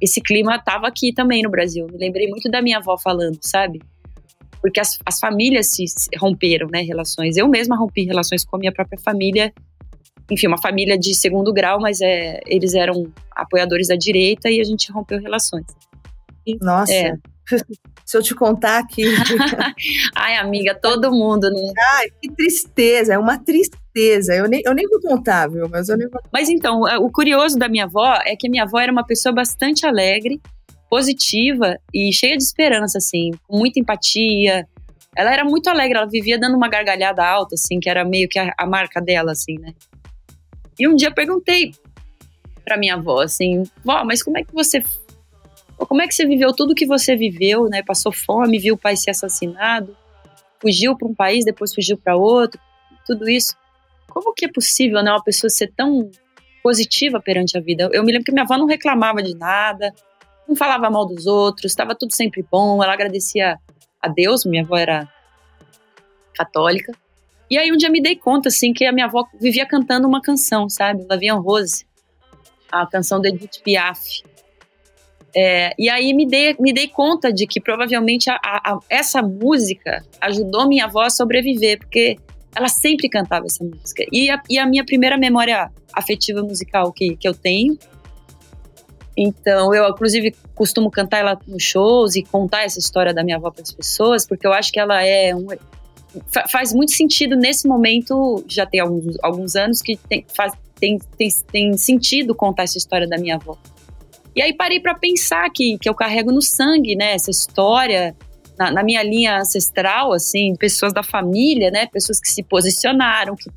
[0.00, 1.86] esse clima estava aqui também no Brasil.
[1.92, 3.82] Me lembrei muito da minha avó falando, sabe?
[4.62, 5.84] Porque as, as famílias se
[6.18, 7.36] romperam, né, relações.
[7.36, 9.52] Eu mesma rompi relações com a minha própria família
[10.30, 14.64] enfim, uma família de segundo grau, mas é, eles eram apoiadores da direita e a
[14.64, 15.64] gente rompeu relações.
[16.46, 16.92] E, Nossa.
[16.92, 17.14] É.
[18.08, 19.02] Se eu te contar que.
[20.16, 21.60] Ai, amiga, todo mundo, né?
[21.96, 24.34] Ai, que tristeza, é uma tristeza.
[24.34, 25.68] Eu nem, eu nem vou contar, viu?
[25.68, 26.18] Mas eu nem vou...
[26.32, 29.34] Mas então, o curioso da minha avó é que a minha avó era uma pessoa
[29.34, 30.40] bastante alegre,
[30.88, 34.66] positiva e cheia de esperança, assim, com muita empatia.
[35.14, 38.38] Ela era muito alegre, ela vivia dando uma gargalhada alta, assim, que era meio que
[38.38, 39.74] a, a marca dela, assim, né?
[40.78, 41.72] E um dia perguntei
[42.64, 44.82] para minha avó assim, vó, mas como é que você
[45.86, 47.82] como é que você viveu tudo que você viveu, né?
[47.82, 49.96] Passou fome, viu o pai ser assassinado,
[50.60, 52.60] fugiu para um país, depois fugiu para outro,
[53.06, 53.56] tudo isso.
[54.08, 56.10] Como que é possível, né, uma pessoa ser tão
[56.62, 57.88] positiva perante a vida?
[57.92, 59.94] Eu me lembro que minha avó não reclamava de nada,
[60.48, 63.58] não falava mal dos outros, estava tudo sempre bom, ela agradecia
[64.00, 65.08] a Deus, minha avó era
[66.34, 66.92] católica.
[67.50, 70.20] E aí um dia me dei conta, assim, que a minha avó vivia cantando uma
[70.20, 71.06] canção, sabe?
[71.08, 71.86] Lavian Rose,
[72.70, 74.22] a canção de Edith Piaf.
[75.40, 80.04] É, e aí me dei, me dei conta de que provavelmente a, a, essa música
[80.20, 82.16] ajudou minha avó a sobreviver, porque
[82.56, 84.04] ela sempre cantava essa música.
[84.10, 87.78] E a, e a minha primeira memória afetiva musical que, que eu tenho.
[89.16, 93.52] Então, eu, inclusive, costumo cantar ela nos shows e contar essa história da minha avó
[93.52, 95.46] para as pessoas, porque eu acho que ela é um,
[96.50, 101.28] faz muito sentido nesse momento, já tem alguns, alguns anos, que tem, faz, tem, tem,
[101.52, 103.56] tem sentido contar essa história da minha avó.
[104.38, 108.14] E aí parei para pensar que, que eu carrego no sangue, né, essa história,
[108.56, 113.50] na, na, minha linha ancestral, assim, pessoas da família, né, pessoas que se posicionaram, que,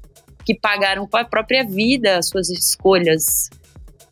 [0.44, 3.52] que pagaram com a própria vida as suas escolhas,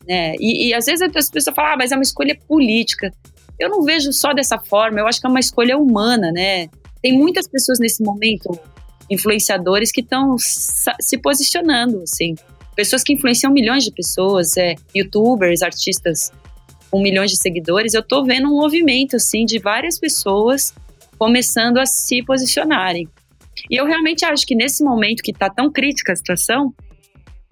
[0.06, 3.12] né, e, e às vezes as pessoas falam, ah, mas é uma escolha política.
[3.58, 6.68] Eu não vejo só dessa forma, eu acho que é uma escolha humana, né,
[7.02, 8.56] tem muitas pessoas nesse momento,
[9.10, 12.36] influenciadores, que estão se posicionando, assim.
[12.76, 16.30] Pessoas que influenciam milhões de pessoas, é, youtubers, artistas
[16.90, 17.94] com milhões de seguidores.
[17.94, 20.74] Eu tô vendo um movimento, assim, de várias pessoas
[21.18, 23.08] começando a se posicionarem.
[23.68, 26.72] E eu realmente acho que nesse momento que está tão crítica a situação,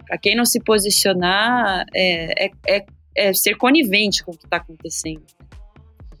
[0.07, 4.57] para quem não se posicionar, é, é, é, é ser conivente com o que está
[4.57, 5.23] acontecendo.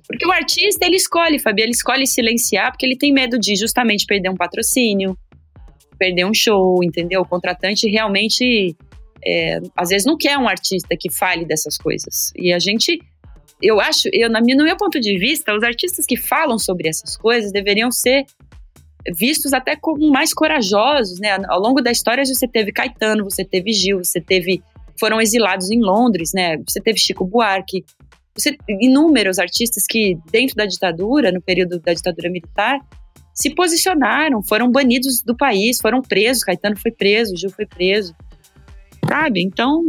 [0.07, 4.05] Porque o artista, ele escolhe, Fabi, ele escolhe silenciar porque ele tem medo de justamente
[4.05, 5.17] perder um patrocínio,
[5.99, 7.21] perder um show, entendeu?
[7.21, 8.75] O contratante realmente,
[9.23, 12.31] é, às vezes, não quer um artista que fale dessas coisas.
[12.35, 12.99] E a gente,
[13.61, 16.87] eu acho, eu, na minha, no meu ponto de vista, os artistas que falam sobre
[16.87, 18.25] essas coisas deveriam ser
[19.15, 21.37] vistos até como mais corajosos, né?
[21.47, 24.61] Ao longo da história você teve Caetano, você teve Gil, você teve
[24.99, 26.57] foram exilados em Londres, né?
[26.67, 27.85] Você teve Chico Buarque,
[28.35, 32.79] você inúmeros artistas que dentro da ditadura, no período da ditadura militar,
[33.33, 38.13] se posicionaram, foram banidos do país, foram presos, Caetano foi preso, Gil foi preso.
[39.07, 39.41] Sabe?
[39.41, 39.85] Então,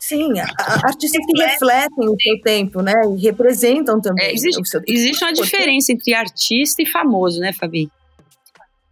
[0.00, 2.94] Sim, artistas que refletem o seu tempo, né?
[3.16, 4.98] E representam também é, existe, o seu tempo.
[4.98, 7.90] Existe uma diferença entre artista e famoso, né, Fabi?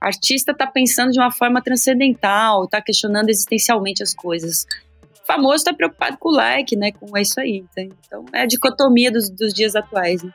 [0.01, 4.64] artista está pensando de uma forma transcendental, está questionando existencialmente as coisas.
[5.23, 6.92] O famoso está preocupado com o like, né?
[6.92, 7.64] Com isso aí.
[8.07, 10.23] Então é a dicotomia dos, dos dias atuais.
[10.23, 10.33] Né?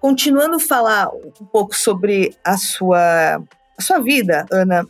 [0.00, 3.36] Continuando a falar um pouco sobre a sua,
[3.78, 4.84] a sua vida, Ana.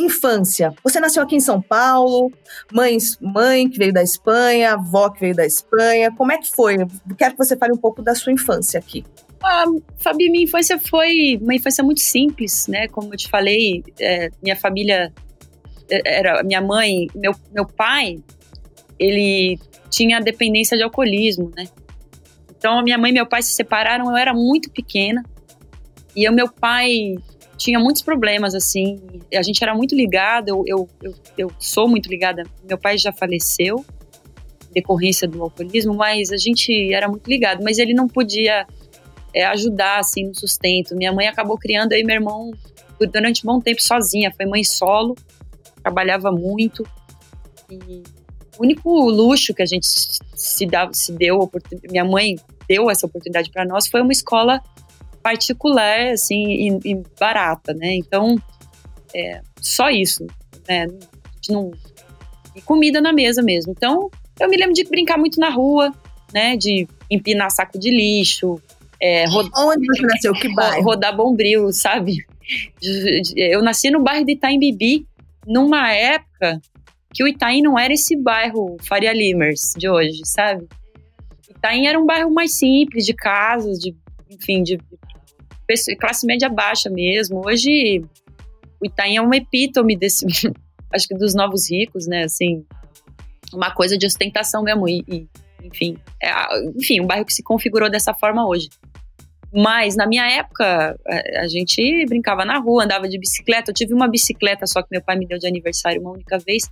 [0.00, 0.72] Infância.
[0.82, 2.32] Você nasceu aqui em São Paulo,
[2.72, 6.12] mãe, mãe que veio da Espanha, avó que veio da Espanha.
[6.16, 6.76] Como é que foi?
[7.16, 9.04] Quero que você fale um pouco da sua infância aqui.
[9.42, 9.64] Ah,
[9.98, 12.88] Fabi, minha infância foi uma infância muito simples, né?
[12.88, 15.12] Como eu te falei, é, minha família
[15.88, 18.22] é, era minha mãe, meu, meu pai,
[18.98, 19.58] ele
[19.90, 21.66] tinha dependência de alcoolismo, né?
[22.56, 25.24] Então, minha mãe e meu pai se separaram, eu era muito pequena.
[26.16, 27.16] E o meu pai
[27.58, 28.98] tinha muitos problemas, assim.
[29.34, 32.44] A gente era muito ligado, eu, eu, eu, eu sou muito ligada.
[32.66, 33.84] Meu pai já faleceu,
[34.72, 37.62] decorrência do alcoolismo, mas a gente era muito ligado.
[37.62, 38.64] Mas ele não podia
[39.34, 40.96] é, ajudar assim no sustento.
[40.96, 42.52] Minha mãe acabou criando aí meu irmão
[43.12, 45.16] durante um bom tempo sozinha, foi mãe solo,
[45.82, 46.86] trabalhava muito.
[47.70, 48.02] E
[48.56, 51.50] o único luxo que a gente se, dá, se deu,
[51.90, 52.36] minha mãe
[52.68, 54.62] deu essa oportunidade para nós foi uma escola
[55.28, 57.94] particular, assim, e, e barata, né?
[57.96, 58.36] Então,
[59.14, 60.26] é, só isso,
[60.66, 60.86] né?
[61.50, 61.70] Não,
[62.56, 63.72] e comida na mesa mesmo.
[63.76, 64.10] Então,
[64.40, 65.92] eu me lembro de brincar muito na rua,
[66.32, 66.56] né?
[66.56, 68.60] De empinar saco de lixo,
[69.00, 70.32] é, Onde você nasceu?
[70.32, 70.82] Que bairro?
[70.82, 72.26] Rodar Bombril, sabe?
[73.36, 75.06] Eu nasci no bairro de Itaim Bibi,
[75.46, 76.60] numa época
[77.14, 80.66] que o Itaim não era esse bairro Faria Limers de hoje, sabe?
[81.48, 83.94] Itaim era um bairro mais simples, de casas, de,
[84.30, 84.78] enfim, de
[85.98, 87.42] classe média baixa mesmo.
[87.44, 88.02] Hoje,
[88.80, 90.26] o Itaim é uma epítome desse,
[90.92, 92.24] acho que dos novos ricos, né?
[92.24, 92.64] Assim,
[93.52, 94.88] uma coisa de ostentação mesmo.
[94.88, 95.28] E, e
[95.62, 96.30] enfim, é,
[96.76, 98.68] enfim, um bairro que se configurou dessa forma hoje.
[99.52, 103.70] Mas na minha época, a, a, gente brincava na rua, andava de bicicleta.
[103.70, 106.70] Eu tive uma bicicleta só que meu pai me deu de aniversário uma única vez.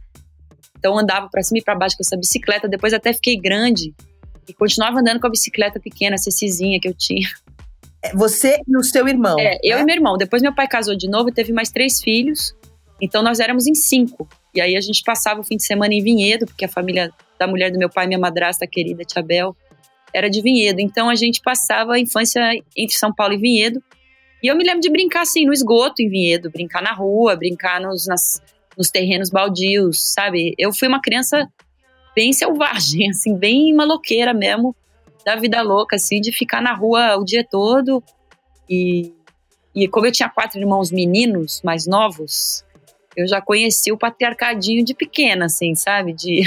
[0.78, 2.68] Então andava para cima e para baixo com essa bicicleta.
[2.68, 3.94] Depois até fiquei grande
[4.46, 7.28] e continuava andando com a bicicleta pequena, Cecizinha que eu tinha.
[8.06, 9.38] É, você e o seu irmão?
[9.38, 9.82] É, eu né?
[9.82, 10.16] e meu irmão.
[10.16, 12.54] Depois meu pai casou de novo e teve mais três filhos.
[13.00, 14.28] Então nós éramos em cinco.
[14.54, 17.46] E aí a gente passava o fim de semana em Vinhedo, porque a família da
[17.46, 19.54] mulher do meu pai, minha madrasta querida, Tia Bel,
[20.14, 20.80] era de Vinhedo.
[20.80, 22.42] Então a gente passava a infância
[22.76, 23.82] entre São Paulo e Vinhedo.
[24.42, 27.80] E eu me lembro de brincar assim no esgoto em Vinhedo, brincar na rua, brincar
[27.80, 28.40] nos, nas,
[28.76, 30.54] nos terrenos baldios, sabe?
[30.56, 31.48] Eu fui uma criança
[32.14, 34.74] bem selvagem, assim, bem maloqueira mesmo,
[35.26, 38.00] da vida louca, assim, de ficar na rua o dia todo.
[38.70, 39.12] E,
[39.74, 42.64] e como eu tinha quatro irmãos meninos mais novos,
[43.16, 46.12] eu já conheci o patriarcadinho de pequena, assim, sabe?
[46.12, 46.42] De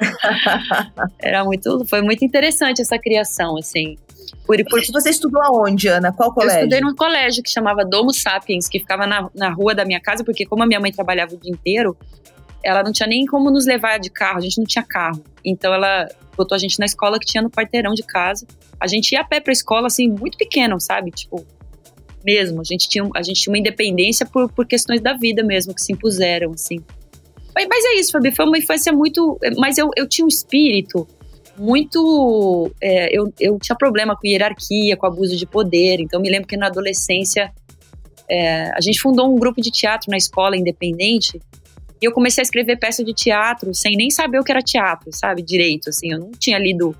[1.20, 3.98] era muito, foi muito interessante essa criação, assim.
[4.46, 4.80] Por, por...
[4.80, 6.10] Você estudou aonde, Ana?
[6.10, 6.60] Qual colégio?
[6.60, 10.00] Eu estudei num colégio que chamava Domo Sapiens, que ficava na, na rua da minha
[10.00, 11.94] casa, porque como a minha mãe trabalhava o dia inteiro,
[12.64, 15.22] ela não tinha nem como nos levar de carro, a gente não tinha carro.
[15.44, 18.46] Então ela botou a gente na escola que tinha no quarteirão de casa.
[18.80, 21.10] A gente ia a pé pra escola, assim, muito pequeno, sabe?
[21.10, 21.44] Tipo,
[22.24, 22.60] mesmo.
[22.60, 25.82] A gente tinha, a gente tinha uma independência por, por questões da vida mesmo, que
[25.82, 26.78] se impuseram, assim.
[27.54, 29.38] Mas, é isso, Fabi, foi uma infância muito.
[29.58, 31.06] Mas eu, eu tinha um espírito
[31.56, 32.72] muito.
[32.80, 36.00] É, eu, eu tinha problema com hierarquia, com abuso de poder.
[36.00, 37.52] Então, me lembro que na adolescência
[38.28, 41.38] é, a gente fundou um grupo de teatro na escola independente
[42.02, 45.10] e eu comecei a escrever peça de teatro sem nem saber o que era teatro,
[45.12, 45.40] sabe?
[45.40, 46.10] Direito, assim.
[46.10, 46.96] Eu não tinha lido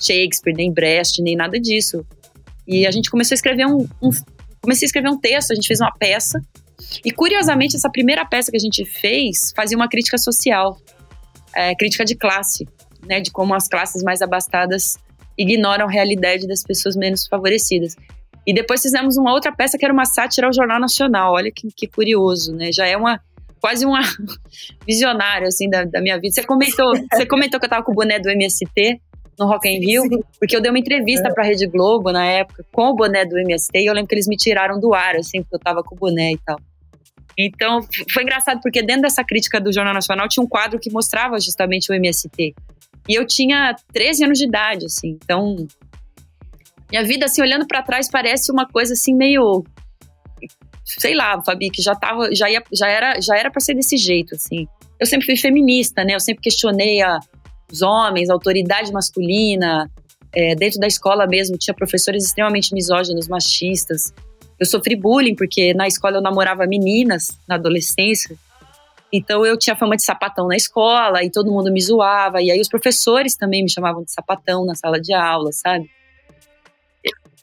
[0.00, 2.06] Shakespeare, nem Brecht, nem nada disso.
[2.66, 4.10] E a gente começou a escrever um, um
[4.62, 6.40] comecei a escrever um texto, a gente fez uma peça.
[7.04, 10.78] E curiosamente, essa primeira peça que a gente fez fazia uma crítica social,
[11.54, 12.66] é, crítica de classe,
[13.06, 14.98] né, de como as classes mais abastadas
[15.36, 17.94] ignoram a realidade das pessoas menos favorecidas.
[18.46, 21.34] E depois fizemos uma outra peça que era uma sátira ao Jornal Nacional.
[21.34, 22.72] Olha que, que curioso, né?
[22.72, 23.20] Já é uma
[23.60, 24.00] quase uma
[24.86, 26.34] visionária assim da, da, minha vida.
[26.34, 29.00] Você comentou, você comentou que eu tava com o boné do MST
[29.38, 30.20] no Rock in Rio, sim.
[30.38, 31.32] porque eu dei uma entrevista é.
[31.32, 34.26] para Rede Globo na época com o boné do MST e eu lembro que eles
[34.26, 36.58] me tiraram do ar assim, porque eu tava com o boné e tal.
[37.38, 37.80] Então,
[38.12, 41.92] foi engraçado porque dentro dessa crítica do Jornal Nacional tinha um quadro que mostrava justamente
[41.92, 42.54] o MST.
[43.08, 45.18] E eu tinha 13 anos de idade, assim.
[45.22, 45.66] Então,
[46.90, 49.64] minha vida, assim, olhando para trás, parece uma coisa assim meio.
[50.86, 52.32] Sei lá, Fabi, que já tava.
[52.32, 54.68] Já, ia, já era já era para ser desse jeito, assim.
[55.00, 56.14] Eu sempre fui feminista, né?
[56.14, 57.18] Eu sempre questionei a,
[57.70, 59.90] os homens, a autoridade masculina.
[60.32, 64.12] É, dentro da escola mesmo, tinha professores extremamente misóginos, machistas.
[64.60, 68.36] Eu sofri bullying, porque na escola eu namorava meninas na adolescência.
[69.12, 72.40] Então eu tinha fama de sapatão na escola e todo mundo me zoava.
[72.40, 75.90] E aí os professores também me chamavam de sapatão na sala de aula, sabe?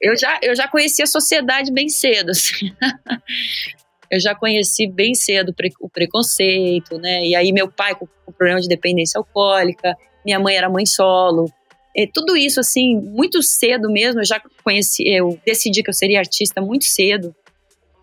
[0.04, 2.74] Eu já, eu já conheci a sociedade bem cedo, assim.
[4.12, 7.26] eu já conheci bem cedo o preconceito, né?
[7.26, 8.06] E aí meu pai com,
[8.38, 11.50] problema de dependência alcoólica, minha mãe era mãe solo.
[11.96, 16.20] E tudo isso, assim, muito cedo mesmo, eu já conheci, eu decidi que eu seria
[16.20, 17.34] artista muito cedo.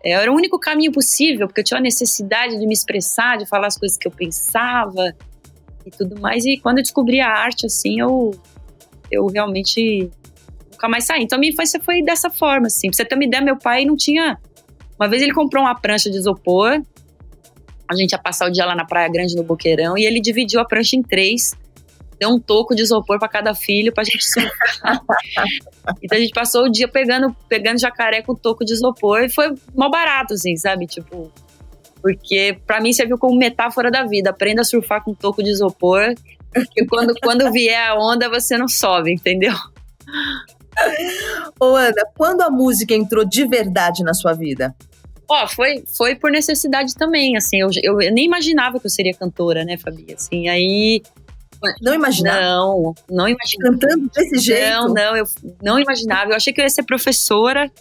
[0.03, 3.45] É, era o único caminho possível, porque eu tinha a necessidade de me expressar, de
[3.45, 5.15] falar as coisas que eu pensava
[5.85, 6.45] e tudo mais.
[6.45, 8.31] E quando eu descobri a arte, assim, eu,
[9.11, 10.09] eu realmente
[10.81, 11.23] nunca mais saí.
[11.23, 12.89] Então, a minha infância foi dessa forma, assim.
[12.89, 14.37] Pra você ter uma ideia, meu pai não tinha.
[14.99, 16.81] Uma vez ele comprou uma prancha de isopor,
[17.89, 20.59] a gente ia passar o dia lá na Praia Grande, no Boqueirão, e ele dividiu
[20.59, 21.55] a prancha em três
[22.19, 25.01] deu um toco de isopor para cada filho pra gente surfar.
[26.03, 29.55] então a gente passou o dia pegando, pegando jacaré com toco de isopor e foi
[29.73, 30.85] mal barato, assim, sabe?
[30.85, 31.31] Tipo,
[31.99, 34.29] porque para mim serviu como metáfora da vida.
[34.29, 36.13] Aprenda a surfar com toco de isopor,
[36.53, 39.55] porque quando, quando vier a onda você não sobe, entendeu?
[41.59, 44.75] Ô Ana, quando a música entrou de verdade na sua vida?
[45.27, 48.91] Ó, oh, foi, foi por necessidade também, assim, eu, eu, eu, nem imaginava que eu
[48.91, 51.01] seria cantora, né, Fabi, assim, aí
[51.79, 52.41] não imaginava?
[52.41, 53.77] Não, não imaginava.
[53.77, 54.69] Cantando desse jeito?
[54.69, 55.25] Não, não, eu
[55.61, 56.31] não imaginava.
[56.31, 57.71] Eu achei que eu ia ser professora.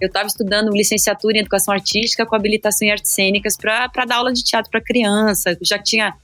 [0.00, 4.32] Eu estava estudando licenciatura em Educação Artística com habilitação em Artes Cênicas para dar aula
[4.32, 5.50] de teatro para criança.
[5.50, 6.14] Eu já tinha,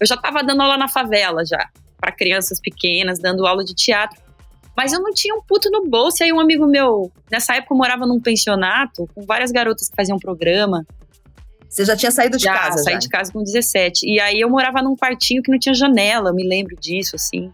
[0.00, 1.68] eu já estava dando aula na favela já,
[2.00, 4.18] para crianças pequenas, dando aula de teatro.
[4.78, 6.22] Mas eu não tinha um puto no bolso.
[6.22, 9.96] E aí um amigo meu, nessa época eu morava num pensionato com várias garotas que
[9.96, 10.86] faziam programa.
[11.68, 12.76] Você já tinha saído de já, casa?
[12.76, 14.06] Saí já, saí de casa com 17.
[14.08, 17.52] E aí eu morava num quartinho que não tinha janela, eu me lembro disso, assim.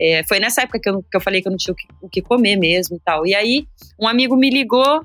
[0.00, 1.86] É, foi nessa época que eu, que eu falei que eu não tinha o que,
[2.02, 3.24] o que comer mesmo e tal.
[3.24, 5.00] E aí um amigo me ligou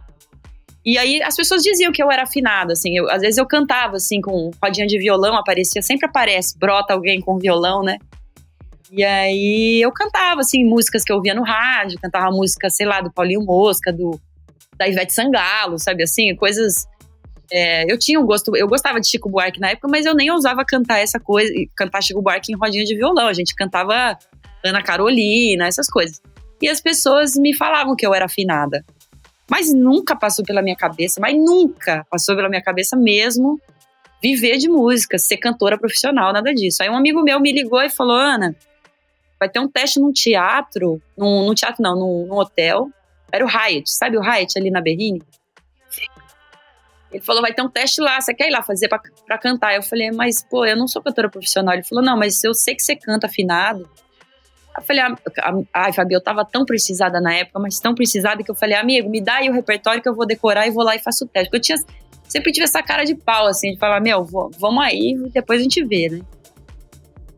[0.83, 2.97] e aí as pessoas diziam que eu era afinada, assim.
[2.97, 7.21] Eu, às vezes eu cantava, assim, com rodinha de violão, aparecia, sempre aparece, brota alguém
[7.21, 7.99] com violão, né?
[8.91, 13.01] E aí eu cantava, assim, músicas que eu ouvia no rádio, cantava música, sei lá,
[13.01, 14.19] do Paulinho Mosca, do,
[14.77, 16.33] da Ivete Sangalo, sabe assim?
[16.35, 16.87] Coisas
[17.51, 20.29] é, eu tinha um gosto, eu gostava de Chico Buarque na época, mas eu nem
[20.31, 23.27] ousava cantar essa coisa, cantar Chico Buarque em rodinha de violão.
[23.27, 24.17] A gente cantava
[24.63, 26.21] Ana Carolina, essas coisas.
[26.61, 28.83] E as pessoas me falavam que eu era afinada.
[29.49, 33.59] Mas nunca passou pela minha cabeça, mas nunca passou pela minha cabeça mesmo
[34.21, 36.83] viver de música, ser cantora profissional, nada disso.
[36.83, 38.53] Aí um amigo meu me ligou e falou: Ana,
[39.39, 42.89] vai ter um teste num teatro, num, num teatro não, num, num hotel.
[43.31, 45.21] Era o Hyatt, sabe o Hyatt ali na Berrine?
[47.11, 49.75] Ele falou, vai ter um teste lá, você quer ir lá fazer pra, pra cantar?
[49.75, 51.73] Eu falei, mas, pô, eu não sou cantora profissional.
[51.73, 53.89] Ele falou, não, mas eu sei que você canta afinado.
[54.77, 55.01] Eu falei,
[55.73, 59.09] ai, Fabi, eu tava tão precisada na época, mas tão precisada que eu falei, amigo,
[59.09, 61.27] me dá aí o repertório que eu vou decorar e vou lá e faço o
[61.27, 61.49] teste.
[61.49, 61.77] Porque eu tinha,
[62.27, 65.83] sempre tive essa cara de pau, assim, de falar, meu, vamos aí, depois a gente
[65.83, 66.21] vê, né?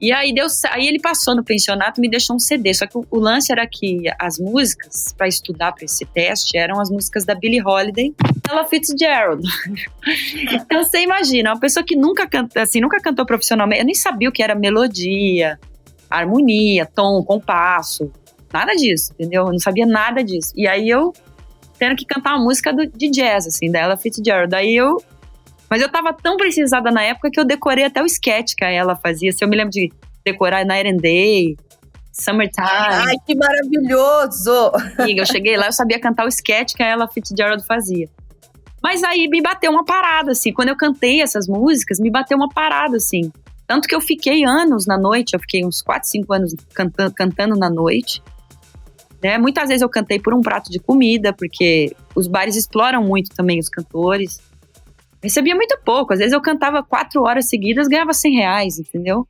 [0.02, 2.74] E aí, deu, aí ele passou no pensionato me deixou um CD.
[2.74, 6.80] Só que o, o lance era que as músicas para estudar para esse teste eram
[6.80, 8.14] as músicas da Billie Holiday,
[8.50, 9.44] Ella Fitzgerald.
[10.54, 14.30] então você imagina, uma pessoa que nunca canta, assim, nunca cantou profissionalmente, eu nem sabia
[14.30, 15.60] o que era melodia,
[16.10, 18.12] harmonia, tom, compasso,
[18.52, 19.48] nada disso, entendeu?
[19.48, 20.54] Eu não sabia nada disso.
[20.56, 21.14] E aí eu
[21.78, 24.50] tendo que cantar uma música do, de jazz, assim, da Ella Fitzgerald.
[24.50, 25.02] Daí eu
[25.70, 28.96] mas eu tava tão precisada na época que eu decorei até o sketch que ela
[28.96, 29.32] fazia.
[29.32, 29.92] Se eu me lembro de
[30.26, 31.56] decorar Night and Day,
[32.12, 32.68] Summertime.
[32.68, 34.72] Ai, que maravilhoso!
[34.98, 38.10] Amiga, eu cheguei lá, eu sabia cantar o sketch que a Ella Fitzgerald fazia.
[38.82, 40.54] Mas aí me bateu uma parada, assim.
[40.54, 43.32] Quando eu cantei essas músicas, me bateu uma parada, assim.
[43.68, 47.56] Tanto que eu fiquei anos na noite, eu fiquei uns 4, 5 anos cantando, cantando
[47.56, 48.22] na noite.
[49.22, 49.38] Né?
[49.38, 53.60] Muitas vezes eu cantei por um prato de comida, porque os bares exploram muito também
[53.60, 54.40] os cantores.
[55.22, 59.28] Recebia muito pouco, às vezes eu cantava quatro horas seguidas, ganhava 100 reais, entendeu?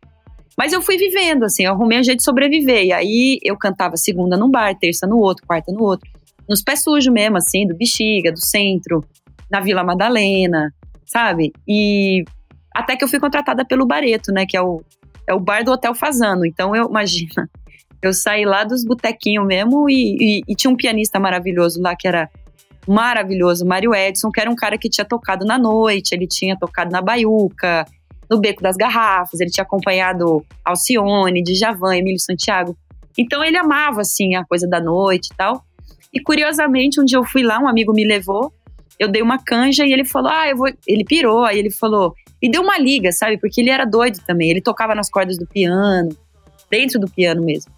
[0.58, 2.84] Mas eu fui vivendo, assim, eu arrumei um jeito de sobreviver.
[2.84, 6.10] E aí eu cantava segunda num bar, terça no outro, quarta no outro.
[6.50, 9.04] Nos pés sujos mesmo, assim, do Bexiga, do centro,
[9.50, 10.74] na Vila Madalena,
[11.06, 11.54] sabe?
[11.68, 12.26] E
[12.76, 14.46] até que eu fui contratada pelo Bareto, né?
[14.46, 14.82] Que é o,
[15.28, 16.46] é o bar do Hotel Fazano.
[16.46, 17.50] Então eu imagina,
[18.02, 22.08] eu saí lá dos botequinhos mesmo e, e, e, tinha um pianista maravilhoso lá que
[22.08, 22.30] era
[22.90, 26.92] maravilhoso, Mário Edson, que era um cara que tinha tocado na noite, ele tinha tocado
[26.92, 27.86] na Baiuca,
[28.28, 32.76] no Beco das Garrafas, ele tinha acompanhado Alcione, Djavan, Emílio Santiago.
[33.18, 35.64] Então ele amava, assim, a coisa da noite e tal.
[36.12, 38.52] E curiosamente, um dia eu fui lá, um amigo me levou,
[38.98, 40.68] eu dei uma canja e ele falou, ah, eu vou...
[40.88, 42.16] Ele pirou, aí ele falou...
[42.42, 43.38] E deu uma liga, sabe?
[43.38, 46.10] Porque ele era doido também, ele tocava nas cordas do piano,
[46.72, 47.72] dentro do piano mesmo.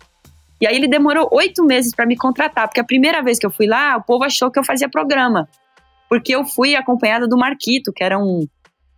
[0.62, 3.52] E aí ele demorou oito meses para me contratar, porque a primeira vez que eu
[3.52, 5.50] fui lá, o povo achou que eu fazia programa.
[6.08, 8.46] Porque eu fui acompanhada do Marquito, que era um,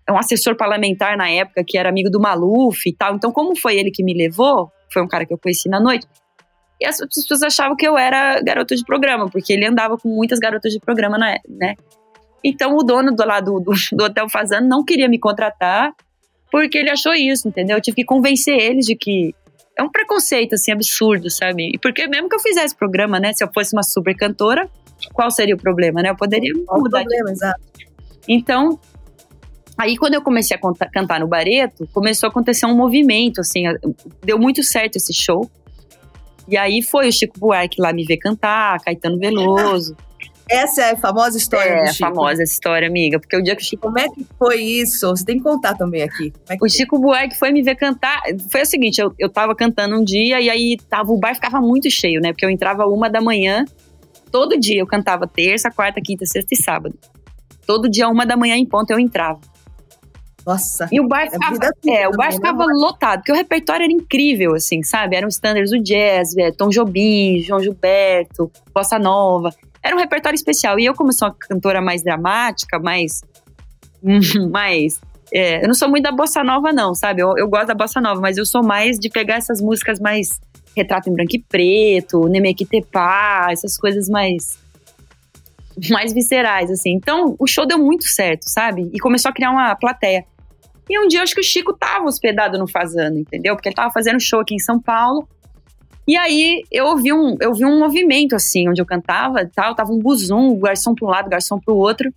[0.10, 3.16] um assessor parlamentar na época, que era amigo do Maluf e tal.
[3.16, 6.06] Então, como foi ele que me levou, foi um cara que eu conheci na noite,
[6.82, 10.38] e as pessoas achavam que eu era garota de programa, porque ele andava com muitas
[10.38, 11.76] garotas de programa, né?
[12.44, 15.94] Então, o dono do lado do, do Hotel Fazano não queria me contratar,
[16.52, 17.78] porque ele achou isso, entendeu?
[17.78, 19.34] Eu tive que convencer eles de que
[19.78, 21.72] é um preconceito, assim, absurdo, sabe?
[21.74, 23.34] E porque mesmo que eu fizesse programa, né?
[23.34, 24.70] Se eu fosse uma super cantora,
[25.14, 26.10] qual seria o problema, né?
[26.10, 27.00] Eu poderia qual mudar.
[27.00, 27.62] o problema, exato.
[28.28, 28.80] Então,
[29.78, 33.64] aí quando eu comecei a cantar no Bareto, começou a acontecer um movimento, assim,
[34.24, 35.50] deu muito certo esse show.
[36.48, 39.96] E aí foi o Chico Buarque lá me ver cantar, Caetano Veloso.
[40.50, 42.06] Essa é a famosa história é, do Chico.
[42.06, 43.20] É, famosa essa história, amiga.
[43.20, 43.84] Porque o dia que o Chico.
[43.84, 45.10] Como é que foi isso?
[45.10, 46.34] Você tem que contar também aqui.
[46.50, 48.22] É o Chico Buarque foi me ver cantar.
[48.52, 51.62] Foi o seguinte: eu, eu tava cantando um dia e aí tava, o bar ficava
[51.62, 52.34] muito cheio, né?
[52.34, 53.66] Porque eu entrava uma da manhã,
[54.32, 54.82] todo dia.
[54.82, 56.98] Eu cantava terça, quarta, quinta, sexta e sábado.
[57.66, 59.40] Todo dia, uma da manhã em ponto, eu entrava.
[60.46, 60.90] Nossa.
[60.92, 62.32] E o bar ficava, é, o bar né?
[62.34, 65.16] ficava lotado, porque o repertório era incrível, assim, sabe?
[65.16, 69.54] Eram standards do jazz, é, Tom Jobim, João Gilberto, Bossa Nova.
[69.84, 70.80] Era um repertório especial.
[70.80, 73.22] E eu, como sou uma cantora mais dramática, mais.
[74.52, 75.02] mais.
[75.34, 77.22] É, eu não sou muito da bossa nova, não, sabe?
[77.22, 80.40] Eu, eu gosto da bossa nova, mas eu sou mais de pegar essas músicas mais
[80.76, 84.58] retrato em branco e preto, Nemequitepá, essas coisas mais
[85.90, 86.92] mais viscerais, assim.
[86.92, 88.90] Então, o show deu muito certo, sabe?
[88.94, 90.26] E começou a criar uma plateia.
[90.90, 93.56] E um dia, acho que o Chico tava hospedado no Fazano, entendeu?
[93.56, 95.28] Porque ele tava fazendo show aqui em São Paulo.
[96.08, 99.94] E aí eu ouvi um, eu vi um movimento assim, onde eu cantava tal, tava
[99.94, 102.12] um buzum, o garçom para um lado, o garçom para o outro.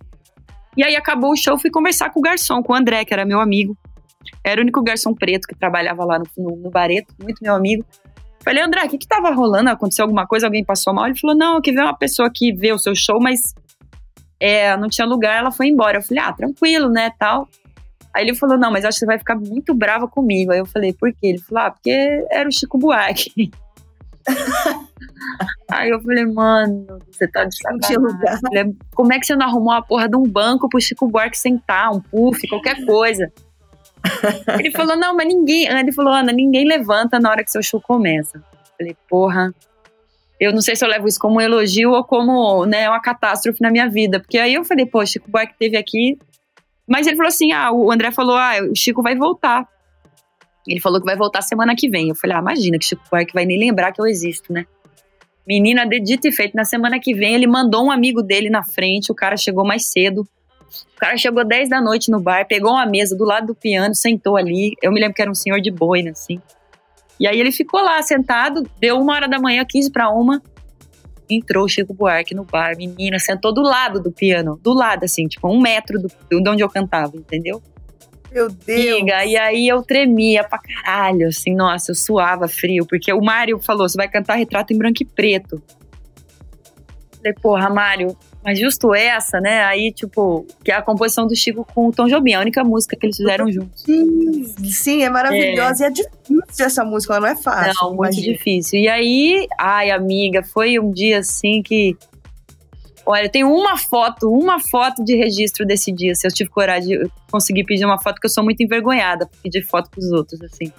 [0.75, 3.25] E aí acabou o show, fui conversar com o garçom, com o André, que era
[3.25, 3.77] meu amigo.
[4.43, 7.85] Era o único garçom preto que trabalhava lá no, no, no Bareto, muito meu amigo.
[8.43, 9.69] Falei, André, o que que tava rolando?
[9.69, 10.47] Aconteceu alguma coisa?
[10.47, 11.05] Alguém passou mal?
[11.05, 13.53] Ele falou, não, que veio uma pessoa que vê o seu show, mas
[14.39, 15.97] é, não tinha lugar, ela foi embora.
[15.97, 17.47] Eu falei, ah, tranquilo, né, tal.
[18.13, 20.51] Aí ele falou, não, mas acho que você vai ficar muito brava comigo.
[20.51, 21.27] Aí eu falei, por quê?
[21.27, 23.51] Ele falou, ah, porque era o Chico Buarque.
[25.71, 28.77] Aí eu falei, mano, você tá de sacanagem.
[28.95, 31.91] Como é que você não arrumou a porra de um banco pro Chico Buarque sentar,
[31.91, 33.31] um puff, qualquer coisa?
[34.59, 35.67] Ele falou, não, mas ninguém.
[35.67, 38.37] Ele falou, Ana, ninguém levanta na hora que seu show começa.
[38.37, 38.43] Eu
[38.77, 39.53] falei, porra.
[40.39, 43.59] Eu não sei se eu levo isso como um elogio ou como né, uma catástrofe
[43.59, 44.19] na minha vida.
[44.19, 46.17] Porque aí eu falei, pô, Chico Buarque teve aqui.
[46.87, 49.67] Mas ele falou assim: ah, o André falou, ah, o Chico vai voltar.
[50.67, 52.09] Ele falou que vai voltar semana que vem.
[52.09, 54.65] Eu falei, ah, imagina que Chico Buarque vai nem lembrar que eu existo, né?
[55.47, 58.63] Menina, de dito e feito, na semana que vem ele mandou um amigo dele na
[58.63, 60.27] frente, o cara chegou mais cedo.
[60.93, 63.95] O cara chegou 10 da noite no bar, pegou uma mesa do lado do piano,
[63.95, 64.73] sentou ali.
[64.81, 66.41] Eu me lembro que era um senhor de boina, assim.
[67.17, 70.41] E aí ele ficou lá sentado, deu uma hora da manhã, 15 para uma.
[71.29, 75.47] Entrou Chico Buarque no bar, menina, sentou do lado do piano, do lado, assim, tipo,
[75.47, 76.09] um metro do,
[76.41, 77.61] de onde eu cantava, entendeu?
[78.37, 78.99] Meu Deus!
[78.99, 83.59] Amiga, e aí eu tremia pra caralho, assim, nossa, eu suava frio, porque o Mário
[83.59, 85.59] falou: você vai cantar retrato em branco e preto.
[87.15, 89.63] Falei, porra, Mário, mas justo essa, né?
[89.63, 92.95] Aí, tipo, que é a composição do Chico com o Tom Jobim, a única música
[92.95, 93.81] que eles fizeram juntos.
[93.81, 95.85] Sim, sim é maravilhosa.
[95.85, 95.87] É.
[95.87, 97.73] E é difícil essa música, ela não é fácil.
[97.81, 98.33] Não, muito imagina.
[98.33, 98.79] difícil.
[98.79, 101.97] E aí, ai, amiga, foi um dia assim que
[103.09, 106.13] Olha, eu tenho uma foto, uma foto de registro desse dia.
[106.13, 109.37] Se eu tive coragem de conseguir pedir uma foto, que eu sou muito envergonhada por
[109.37, 110.73] pedir foto pros outros, assim.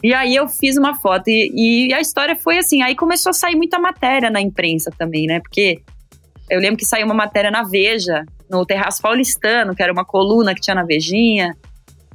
[0.00, 2.82] E aí eu fiz uma foto e, e, a história foi assim.
[2.82, 5.40] Aí começou a sair muita matéria na imprensa também, né?
[5.40, 5.82] Porque
[6.48, 10.54] eu lembro que saiu uma matéria na Veja, no Terraço Paulistano, que era uma coluna
[10.54, 11.56] que tinha na Vejinha.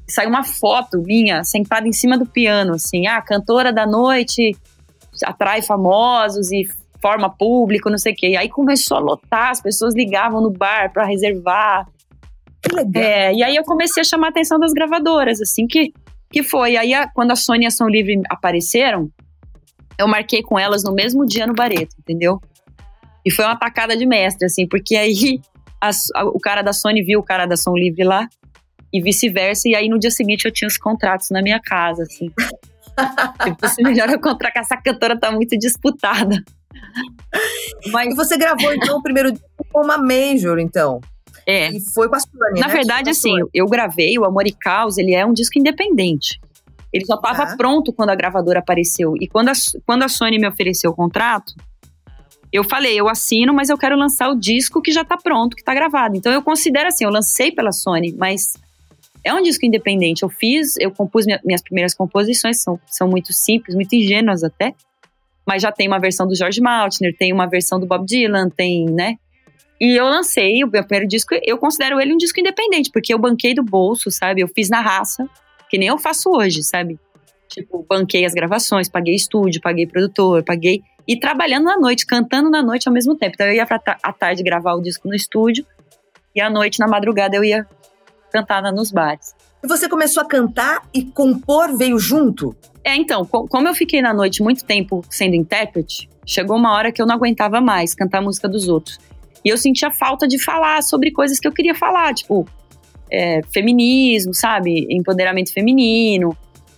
[0.08, 3.06] Saiu uma foto minha sentada em cima do piano, assim.
[3.06, 4.56] Ah, cantora da noite
[5.26, 6.66] atrai famosos e
[7.02, 8.30] forma público, não sei o quê.
[8.30, 11.88] E aí começou a lotar, as pessoas ligavam no bar para reservar.
[12.62, 13.04] Que legal.
[13.04, 15.94] É, e aí eu comecei a chamar a atenção das gravadoras, assim que,
[16.32, 16.76] que foi.
[16.76, 19.10] Aí a, quando a Sony e a Som Livre apareceram,
[19.98, 22.40] eu marquei com elas no mesmo dia no Bareto, entendeu?
[23.26, 25.40] E foi uma tacada de mestre, assim, porque aí
[25.82, 28.28] a, a, o cara da Sony viu o cara da Som Livre lá
[28.92, 29.70] e vice-versa.
[29.70, 32.30] E aí no dia seguinte eu tinha os contratos na minha casa, assim.
[33.44, 36.44] tipo, se melhor eu contratar que essa cantora tá muito disputada.
[37.92, 38.14] Mas...
[38.14, 41.00] E você gravou então o primeiro disco com uma major, então?
[41.46, 41.70] É.
[41.72, 42.74] E foi com a Sony, Na né?
[42.74, 46.40] verdade, assim, eu gravei o Amor e Caos, ele é um disco independente.
[46.92, 47.56] Ele só estava Tá.
[47.56, 49.14] pronto quando a gravadora apareceu.
[49.20, 49.54] E quando a,
[49.86, 51.54] quando a Sony me ofereceu o contrato,
[52.52, 55.64] eu falei, eu assino, mas eu quero lançar o disco que já tá pronto, que
[55.64, 56.18] tá gravado.
[56.18, 58.54] Então eu considero assim, eu lancei pela Sony, mas
[59.24, 60.24] é um disco independente.
[60.24, 64.74] Eu fiz, eu compus minha- minhas primeiras composições, são, são muito simples, muito ingênuas até.
[65.50, 68.86] Mas já tem uma versão do George Maltner, tem uma versão do Bob Dylan, tem,
[68.86, 69.16] né?
[69.82, 73.18] E eu lancei o meu primeiro disco, eu considero ele um disco independente, porque eu
[73.18, 74.42] banquei do bolso, sabe?
[74.42, 75.28] Eu fiz na raça,
[75.68, 77.00] que nem eu faço hoje, sabe?
[77.48, 80.84] Tipo, banquei as gravações, paguei estúdio, paguei produtor, paguei.
[81.08, 83.34] E trabalhando na noite, cantando na noite ao mesmo tempo.
[83.34, 85.66] Então eu ia pra à tarde gravar o disco no estúdio,
[86.36, 87.66] e à noite, na madrugada, eu ia
[88.32, 89.34] cantar nos bares.
[89.64, 92.56] E você começou a cantar e compor veio junto?
[92.84, 96.92] É, então, co- como eu fiquei na noite muito tempo sendo intérprete, chegou uma hora
[96.92, 98.98] que eu não aguentava mais cantar a música dos outros.
[99.44, 102.48] E eu sentia falta de falar sobre coisas que eu queria falar, tipo,
[103.12, 104.88] é, feminismo, sabe?
[104.90, 106.30] Empoderamento feminino.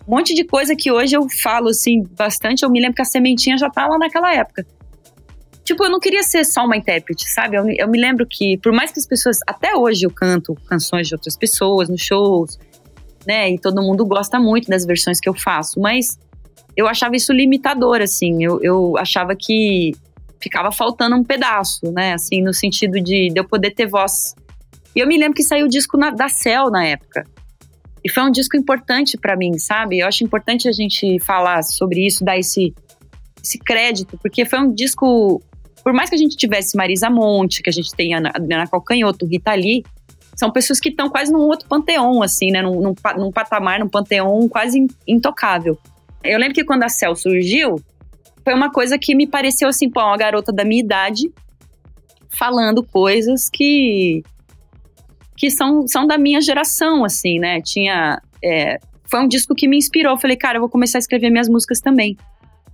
[0.08, 2.64] Um monte de coisa que hoje eu falo, assim, bastante.
[2.64, 4.66] Eu me lembro que a sementinha já tá lá naquela época.
[5.64, 7.56] Tipo, eu não queria ser só uma intérprete, sabe?
[7.56, 9.38] Eu, eu me lembro que, por mais que as pessoas.
[9.48, 12.60] Até hoje eu canto canções de outras pessoas nos shows,
[13.26, 13.52] né?
[13.52, 16.18] E todo mundo gosta muito das versões que eu faço, mas
[16.76, 18.44] eu achava isso limitador, assim.
[18.44, 19.92] Eu, eu achava que
[20.42, 22.14] ficava faltando um pedaço, né?
[22.14, 24.34] Assim, no sentido de, de eu poder ter voz.
[24.96, 27.26] E eu me lembro que saiu o disco na- da Cell na época.
[28.04, 30.00] E foi um disco importante pra mim, sabe?
[30.00, 32.74] Eu acho importante a gente falar sobre isso, dar esse,
[33.44, 35.42] esse crédito, porque foi um disco.
[35.84, 38.32] Por mais que a gente tivesse Marisa Monte, que a gente tem Ana,
[38.70, 39.84] Calcanhoto, Rita Lee,
[40.42, 42.64] são pessoas que estão quase num outro panteão, assim, né?
[42.64, 45.78] Num, num, num patamar, num panteão quase in- intocável.
[46.24, 47.76] Eu lembro que quando a Cell surgiu,
[48.44, 51.32] foi uma coisa que me pareceu assim, pô, uma garota da minha idade
[52.36, 54.24] falando coisas que
[55.38, 57.62] que são, são da minha geração, assim, né?
[57.62, 58.20] Tinha.
[58.44, 58.80] é,
[59.10, 60.14] foi um disco que me inspirou.
[60.14, 62.18] Eu falei, cara, eu vou começar a escrever minhas músicas também.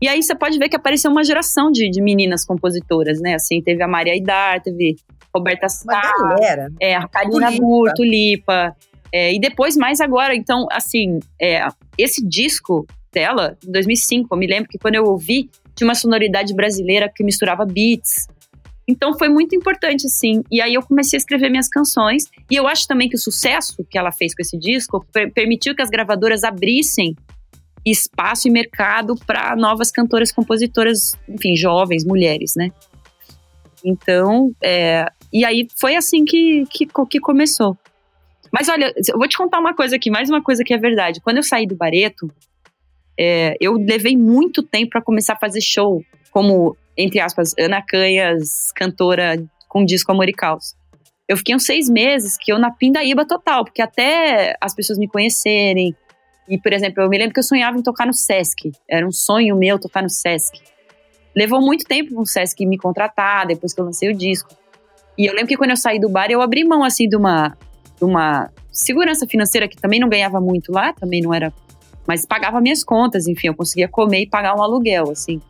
[0.01, 3.33] E aí você pode ver que apareceu uma geração de, de meninas compositoras, né?
[3.33, 4.95] Assim, teve a Maria Aidar, teve
[5.35, 6.01] Roberta Sá,
[6.81, 7.63] é, a Karina Tulipa.
[7.63, 8.75] Burr, Tulipa.
[9.13, 11.65] É, e depois, mais agora, então, assim, é,
[11.97, 16.53] esse disco dela, em 2005, eu me lembro que quando eu ouvi, tinha uma sonoridade
[16.53, 18.27] brasileira que misturava beats.
[18.87, 20.43] Então foi muito importante, assim.
[20.51, 22.23] E aí eu comecei a escrever minhas canções.
[22.49, 25.75] E eu acho também que o sucesso que ela fez com esse disco per- permitiu
[25.75, 27.15] que as gravadoras abrissem
[27.85, 32.69] espaço e mercado para novas cantoras, compositoras, enfim, jovens, mulheres, né?
[33.83, 37.77] Então, é, e aí foi assim que, que, que começou.
[38.51, 41.19] Mas olha, eu vou te contar uma coisa aqui, mais uma coisa que é verdade.
[41.21, 42.31] Quando eu saí do Bareto,
[43.19, 48.71] é, eu levei muito tempo para começar a fazer show, como, entre aspas, Ana Canhas,
[48.73, 50.75] cantora com disco Amor e Caos.
[51.27, 55.07] Eu fiquei uns seis meses que eu na pindaíba total, porque até as pessoas me
[55.07, 55.93] conhecerem.
[56.47, 58.71] E, por exemplo, eu me lembro que eu sonhava em tocar no Sesc.
[58.89, 60.61] Era um sonho meu tocar no Sesc.
[61.35, 64.55] Levou muito tempo pro Sesc me contratar, depois que eu lancei o disco.
[65.17, 67.57] E eu lembro que quando eu saí do bar, eu abri mão, assim, de uma,
[67.97, 71.51] de uma segurança financeira que também não ganhava muito lá, também não era.
[72.05, 75.41] Mas pagava minhas contas, enfim, eu conseguia comer e pagar um aluguel, assim.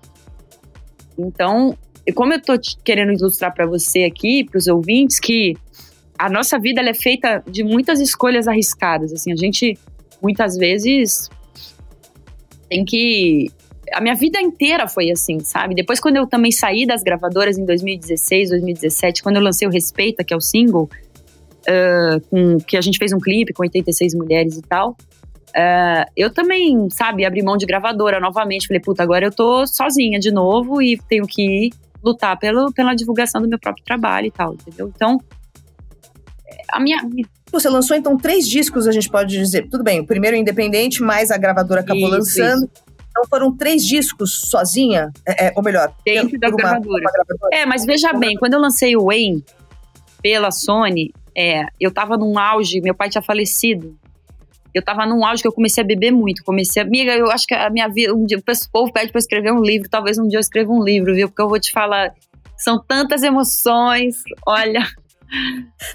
[1.17, 1.77] Então,
[2.15, 2.53] como eu tô
[2.83, 5.55] querendo ilustrar para você aqui, para os ouvintes, que
[6.17, 9.77] a nossa vida é feita de muitas escolhas arriscadas, assim, a gente
[10.21, 11.29] muitas vezes
[12.69, 13.51] tem que
[13.93, 15.75] a minha vida inteira foi assim, sabe?
[15.75, 20.23] Depois, quando eu também saí das gravadoras em 2016, 2017, quando eu lancei o Respeita,
[20.23, 20.89] que é o single,
[21.67, 24.95] ah, com, que a gente fez um clipe com 86 mulheres e tal,
[25.55, 28.67] ah, eu também, sabe, abri mão de gravadora novamente.
[28.67, 31.69] Falei, puta, agora eu tô sozinha de novo e tenho que
[32.03, 34.91] lutar pelo, pela divulgação do meu próprio trabalho e tal, entendeu?
[34.95, 35.19] Então,
[36.71, 36.97] a minha.
[37.51, 39.69] Você lançou então três discos, a gente pode dizer.
[39.69, 42.69] Tudo bem, o primeiro é independente, mas a gravadora acabou Isso, lançando.
[43.17, 47.03] Então foram três discos sozinha, é, é, ou melhor, Dentro uma gravadora.
[47.51, 49.43] É, mas veja bem, quando eu lancei o Wayne
[50.21, 53.97] pela Sony, é, eu tava num auge, meu pai tinha falecido.
[54.71, 56.43] eu tava num auge que eu comecei a beber muito.
[56.43, 56.85] Comecei a.
[56.85, 58.13] Amiga, eu acho que a minha vida.
[58.13, 59.89] Um dia, o povo pede pra eu escrever um livro.
[59.89, 61.27] Talvez um dia eu escreva um livro, viu?
[61.27, 62.13] Porque eu vou te falar.
[62.55, 64.21] São tantas emoções.
[64.45, 64.85] Olha.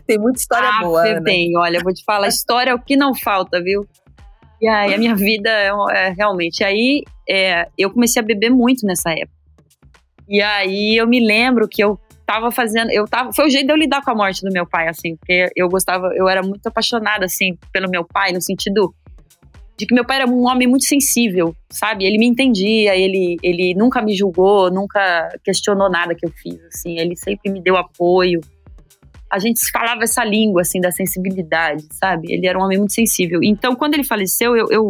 [0.07, 1.05] Tem muita história ah, boa.
[1.05, 1.21] Né?
[1.23, 2.27] Tem, olha, eu vou te falar.
[2.27, 3.87] História é o que não falta, viu?
[4.63, 6.63] E aí, a minha vida é, é realmente.
[6.63, 9.43] Aí, é, eu comecei a beber muito nessa época.
[10.29, 13.73] E aí, eu me lembro que eu tava fazendo, eu tava, foi o jeito de
[13.73, 16.65] eu lidar com a morte do meu pai, assim, porque eu gostava, eu era muito
[16.65, 18.95] apaixonada, assim, pelo meu pai, no sentido
[19.77, 22.05] de que meu pai era um homem muito sensível, sabe?
[22.05, 27.01] Ele me entendia, ele, ele nunca me julgou, nunca questionou nada que eu fiz, assim,
[27.01, 28.41] ele sempre me deu apoio.
[29.33, 32.31] A gente falava essa língua, assim, da sensibilidade, sabe?
[32.31, 33.41] Ele era um homem muito sensível.
[33.43, 34.89] Então, quando ele faleceu, eu, eu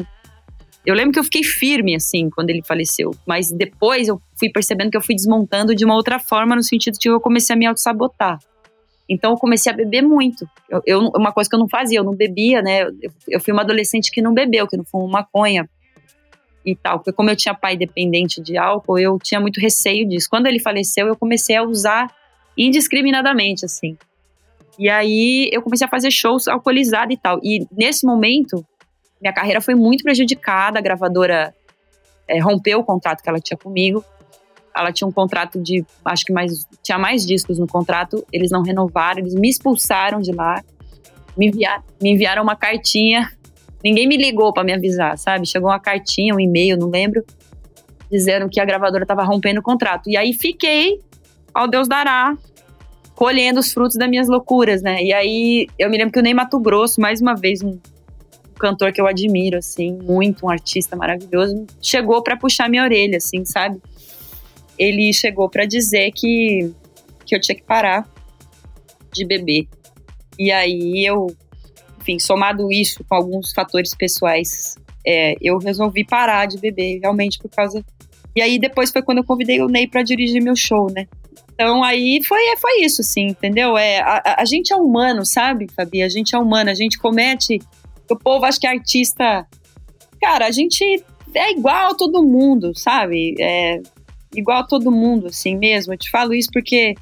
[0.85, 3.13] eu lembro que eu fiquei firme, assim, quando ele faleceu.
[3.25, 6.99] Mas depois eu fui percebendo que eu fui desmontando de uma outra forma, no sentido
[6.99, 8.41] que eu comecei a me auto-sabotar.
[9.09, 10.45] Então eu comecei a beber muito.
[10.69, 12.83] Eu, eu, uma coisa que eu não fazia, eu não bebia, né?
[12.83, 15.69] Eu, eu fui uma adolescente que não bebeu, que não fumou maconha
[16.67, 16.99] e tal.
[16.99, 20.29] Porque como eu tinha pai dependente de álcool, eu tinha muito receio disso.
[20.29, 22.13] Quando ele faleceu, eu comecei a usar
[22.57, 23.97] indiscriminadamente, assim.
[24.79, 27.39] E aí eu comecei a fazer shows alcoolizada e tal.
[27.43, 28.65] E nesse momento,
[29.21, 30.79] minha carreira foi muito prejudicada.
[30.79, 31.55] A gravadora
[32.27, 34.05] é, rompeu o contrato que ela tinha comigo.
[34.75, 38.25] Ela tinha um contrato de, acho que mais, tinha mais discos no contrato.
[38.33, 40.63] Eles não renovaram, eles me expulsaram de lá.
[41.37, 43.31] Me, enviar, me enviaram uma cartinha.
[43.85, 45.47] Ninguém me ligou para me avisar, sabe?
[45.47, 47.25] Chegou uma cartinha, um e-mail, não lembro,
[48.11, 50.09] dizendo que a gravadora estava rompendo o contrato.
[50.09, 51.01] E aí fiquei,
[51.53, 52.37] ao Deus dará,
[53.23, 55.01] colhendo os frutos das minhas loucuras, né?
[55.01, 57.79] E aí eu me lembro que o Ney Mato Grosso, mais uma vez, um
[58.59, 63.45] cantor que eu admiro, assim, muito, um artista maravilhoso, chegou para puxar minha orelha, assim,
[63.45, 63.81] sabe?
[64.77, 66.75] Ele chegou para dizer que,
[67.25, 68.09] que eu tinha que parar
[69.13, 69.69] de beber.
[70.37, 71.29] E aí eu,
[72.01, 74.75] enfim, somado isso com alguns fatores pessoais,
[75.07, 77.85] é, eu resolvi parar de beber, realmente por causa.
[78.35, 81.07] E aí depois foi quando eu convidei o Ney para dirigir meu show, né?
[81.55, 83.77] Então aí foi, foi isso, assim, entendeu?
[83.77, 86.03] É, a, a gente é humano, sabe, Fabi?
[86.03, 87.61] A gente é humano, a gente comete
[88.13, 89.47] o povo acha que é artista.
[90.21, 93.35] Cara, a gente é igual a todo mundo, sabe?
[93.41, 93.81] É
[94.35, 95.93] igual a todo mundo, assim mesmo.
[95.93, 96.95] Eu te falo isso porque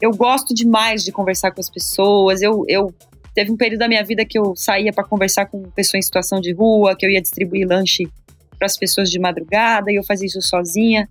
[0.00, 2.42] eu gosto demais de conversar com as pessoas.
[2.42, 2.92] Eu, eu
[3.34, 6.40] teve um período da minha vida que eu saía para conversar com pessoas em situação
[6.40, 8.08] de rua, que eu ia distribuir lanche
[8.58, 11.08] para as pessoas de madrugada e eu fazia isso sozinha.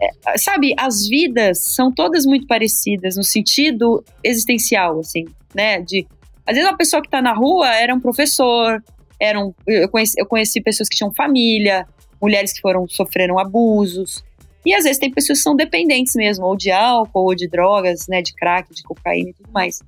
[0.00, 5.24] É, sabe, as vidas são todas muito parecidas no sentido existencial, assim,
[5.54, 5.80] né?
[5.80, 6.06] De
[6.46, 8.82] às vezes uma pessoa que está na rua era um professor,
[9.20, 11.86] era um, eu, conheci, eu conheci pessoas que tinham família,
[12.22, 14.24] mulheres que foram sofreram abusos.
[14.64, 18.06] E às vezes tem pessoas que são dependentes mesmo, ou de álcool, ou de drogas,
[18.08, 19.80] né, de crack, de cocaína e tudo mais.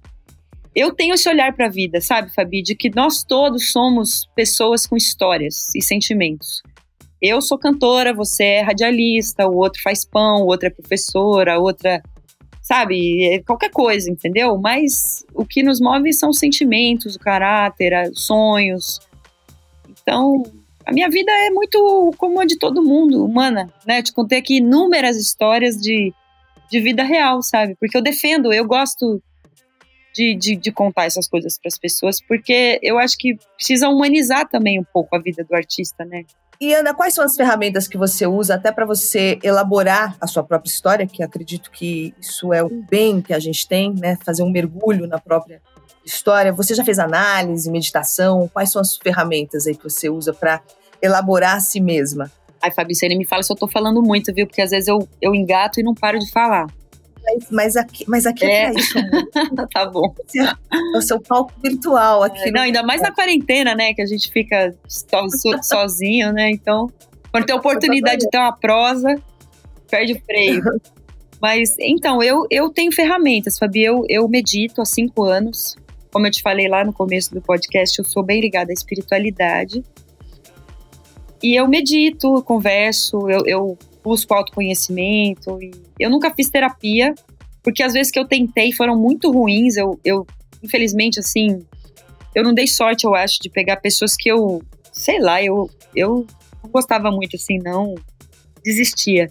[0.74, 4.86] Eu tenho esse olhar para a vida, sabe, Fabi, de que nós todos somos pessoas
[4.86, 6.62] com histórias e sentimentos.
[7.20, 11.58] Eu sou cantora, você é radialista, o outro faz pão, o outro é professora, a
[11.58, 12.02] outra
[12.70, 13.34] sabe?
[13.34, 14.56] É qualquer coisa, entendeu?
[14.56, 19.00] Mas o que nos move são os sentimentos, o caráter, os sonhos.
[19.88, 20.44] Então,
[20.86, 24.00] a minha vida é muito como a de todo mundo, humana, né?
[24.02, 26.14] Te contei aqui inúmeras histórias de,
[26.70, 27.74] de vida real, sabe?
[27.74, 29.20] Porque eu defendo, eu gosto
[30.14, 34.48] de, de, de contar essas coisas para as pessoas, porque eu acho que precisa humanizar
[34.48, 36.24] também um pouco a vida do artista, né?
[36.62, 40.44] E Ana, quais são as ferramentas que você usa até para você elaborar a sua
[40.44, 41.06] própria história?
[41.06, 44.18] Que acredito que isso é um bem que a gente tem, né?
[44.22, 45.62] Fazer um mergulho na própria
[46.04, 46.52] história.
[46.52, 48.46] Você já fez análise, meditação?
[48.52, 50.60] Quais são as ferramentas aí que você usa para
[51.00, 52.30] elaborar a si mesma?
[52.62, 54.46] Ai, Fabi, você me fala se eu tô falando muito, viu?
[54.46, 56.66] Porque às vezes eu, eu engato e não paro de falar.
[57.22, 58.94] Mas, mas aqui, mas aqui é, é isso.
[59.72, 60.14] tá bom.
[60.34, 62.48] É o seu palco virtual aqui.
[62.48, 63.92] É, não, ainda mais na quarentena, né?
[63.94, 66.50] Que a gente fica so, so, sozinho, né?
[66.50, 66.90] Então,
[67.30, 69.16] quando tem a oportunidade de ter uma prosa,
[69.88, 70.62] perde o freio.
[71.40, 73.82] Mas, então, eu, eu tenho ferramentas, Fabi.
[73.82, 75.76] Eu, eu medito há cinco anos.
[76.12, 79.82] Como eu te falei lá no começo do podcast, eu sou bem ligada à espiritualidade.
[81.42, 85.60] E eu medito, converso, eu, eu busco autoconhecimento.
[85.62, 87.14] E eu nunca fiz terapia,
[87.62, 89.76] porque às vezes que eu tentei foram muito ruins.
[89.76, 90.26] Eu, eu
[90.62, 91.64] infelizmente, assim,
[92.34, 96.26] eu não dei sorte, eu acho, de pegar pessoas que eu, sei lá, eu, eu
[96.62, 97.94] não gostava muito, assim, não
[98.64, 99.30] desistia.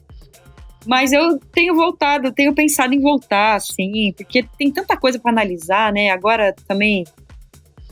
[0.85, 5.91] Mas eu tenho voltado, tenho pensado em voltar, assim, porque tem tanta coisa para analisar,
[5.91, 6.09] né?
[6.09, 7.03] Agora também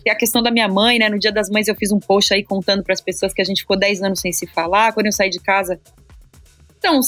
[0.10, 1.10] a questão da minha mãe, né?
[1.10, 3.46] No Dia das Mães eu fiz um post aí contando para as pessoas que a
[3.46, 4.94] gente ficou 10 anos sem se falar.
[4.94, 5.80] Quando eu saí de casa,
[6.88, 7.02] então,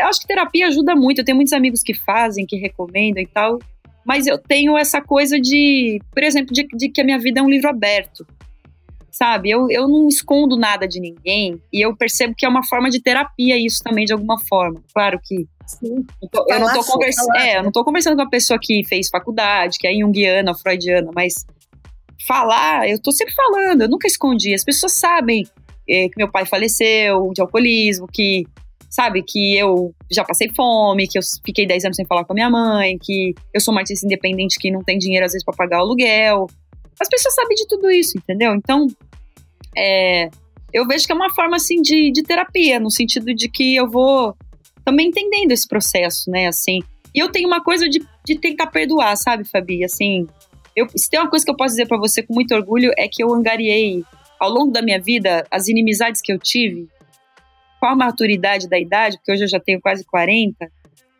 [0.00, 1.18] eu acho que terapia ajuda muito.
[1.18, 3.58] Eu tenho muitos amigos que fazem, que recomendam e tal.
[4.04, 7.42] Mas eu tenho essa coisa de, por exemplo, de, de que a minha vida é
[7.42, 8.26] um livro aberto.
[9.10, 9.50] sabe?
[9.50, 13.00] Eu, eu não escondo nada de ninguém e eu percebo que é uma forma de
[13.00, 14.82] terapia isso também de alguma forma.
[14.92, 16.04] Claro que Sim.
[16.20, 18.84] Eu, tô, eu não tô conversando, é, eu não tô conversando com uma pessoa que
[18.84, 21.46] fez faculdade, que é junguiana, freudiana, mas
[22.26, 24.52] falar, eu tô sempre falando, eu nunca escondi.
[24.52, 25.46] As pessoas sabem
[25.88, 28.44] é, que meu pai faleceu de alcoolismo, que
[28.92, 32.36] sabe, que eu já passei fome, que eu fiquei 10 anos sem falar com a
[32.36, 35.56] minha mãe, que eu sou uma artista independente que não tem dinheiro às vezes para
[35.56, 36.46] pagar o aluguel.
[37.00, 38.54] As pessoas sabem de tudo isso, entendeu?
[38.54, 38.86] Então,
[39.74, 40.28] é,
[40.74, 43.88] eu vejo que é uma forma assim de, de terapia, no sentido de que eu
[43.88, 44.36] vou
[44.84, 46.48] também entendendo esse processo, né?
[46.48, 46.80] Assim,
[47.14, 49.82] e eu tenho uma coisa de, de tentar perdoar, sabe, Fabi?
[49.82, 50.26] Assim,
[50.76, 53.08] eu, se tem uma coisa que eu posso dizer para você com muito orgulho é
[53.08, 54.04] que eu angariei
[54.38, 56.88] ao longo da minha vida as inimizades que eu tive
[57.82, 60.70] com a maturidade da idade, porque hoje eu já tenho quase 40,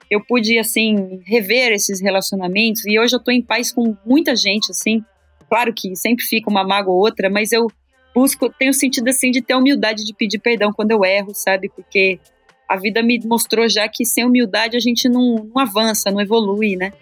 [0.08, 4.70] eu pude assim rever esses relacionamentos e hoje eu tô em paz com muita gente
[4.70, 5.04] assim.
[5.48, 7.66] Claro que sempre fica uma mágoa ou outra, mas eu
[8.14, 11.68] busco, tenho sentido assim de ter humildade de pedir perdão quando eu erro, sabe?
[11.68, 12.20] Porque
[12.68, 16.76] a vida me mostrou já que sem humildade a gente não, não avança, não evolui,
[16.76, 16.92] né?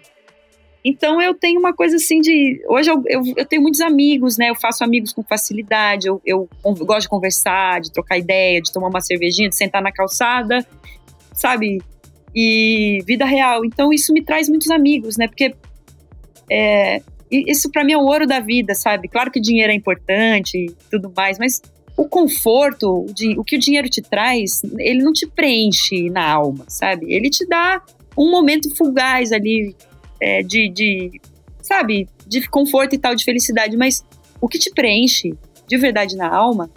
[0.83, 2.63] Então eu tenho uma coisa assim de.
[2.67, 4.49] Hoje eu, eu, eu, tenho muitos amigos, né?
[4.49, 8.87] Eu faço amigos com facilidade, eu, eu, gosto de conversar, de trocar ideia, de tomar
[8.87, 10.65] uma cervejinha, de sentar na calçada,
[11.33, 11.81] sabe?
[12.35, 13.63] E vida real.
[13.63, 15.27] Então isso me traz muitos amigos, né?
[15.27, 15.53] Porque
[16.49, 19.07] é, isso para mim é o ouro da vida, sabe?
[19.07, 21.61] Claro que dinheiro é importante e tudo mais, mas
[21.95, 26.65] o conforto, o, o que o dinheiro te traz, ele não te preenche na alma,
[26.67, 27.13] sabe?
[27.13, 27.83] Ele te dá
[28.17, 29.75] um momento fugaz ali
[30.21, 31.19] é, de, de,
[31.61, 34.05] sabe, de conforto e tal, de felicidade, mas
[34.39, 35.33] o que te preenche
[35.67, 36.69] de verdade na alma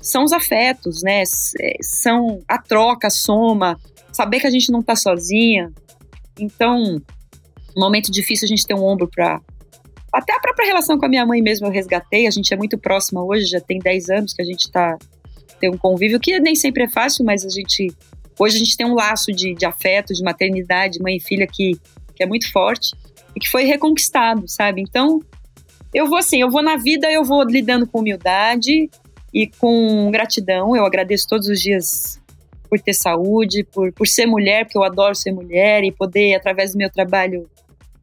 [0.00, 1.22] são os afetos, né?
[1.60, 3.76] É, são a troca, a soma,
[4.12, 5.72] saber que a gente não tá sozinha.
[6.38, 7.02] Então,
[7.74, 9.40] no momento difícil, a gente tem um ombro para
[10.12, 12.78] até a própria relação com a minha mãe mesmo eu resgatei, a gente é muito
[12.78, 14.96] próxima hoje, já tem 10 anos que a gente tá
[15.60, 17.92] tem um convívio que nem sempre é fácil, mas a gente
[18.38, 21.78] hoje a gente tem um laço de, de afeto, de maternidade, mãe e filha que,
[22.16, 22.96] que é muito forte
[23.34, 24.80] e que foi reconquistado, sabe?
[24.80, 25.20] Então,
[25.94, 28.90] eu vou assim, eu vou na vida, eu vou lidando com humildade
[29.32, 30.74] e com gratidão.
[30.74, 32.20] Eu agradeço todos os dias
[32.68, 36.72] por ter saúde, por, por ser mulher, porque eu adoro ser mulher e poder, através
[36.72, 37.48] do meu trabalho,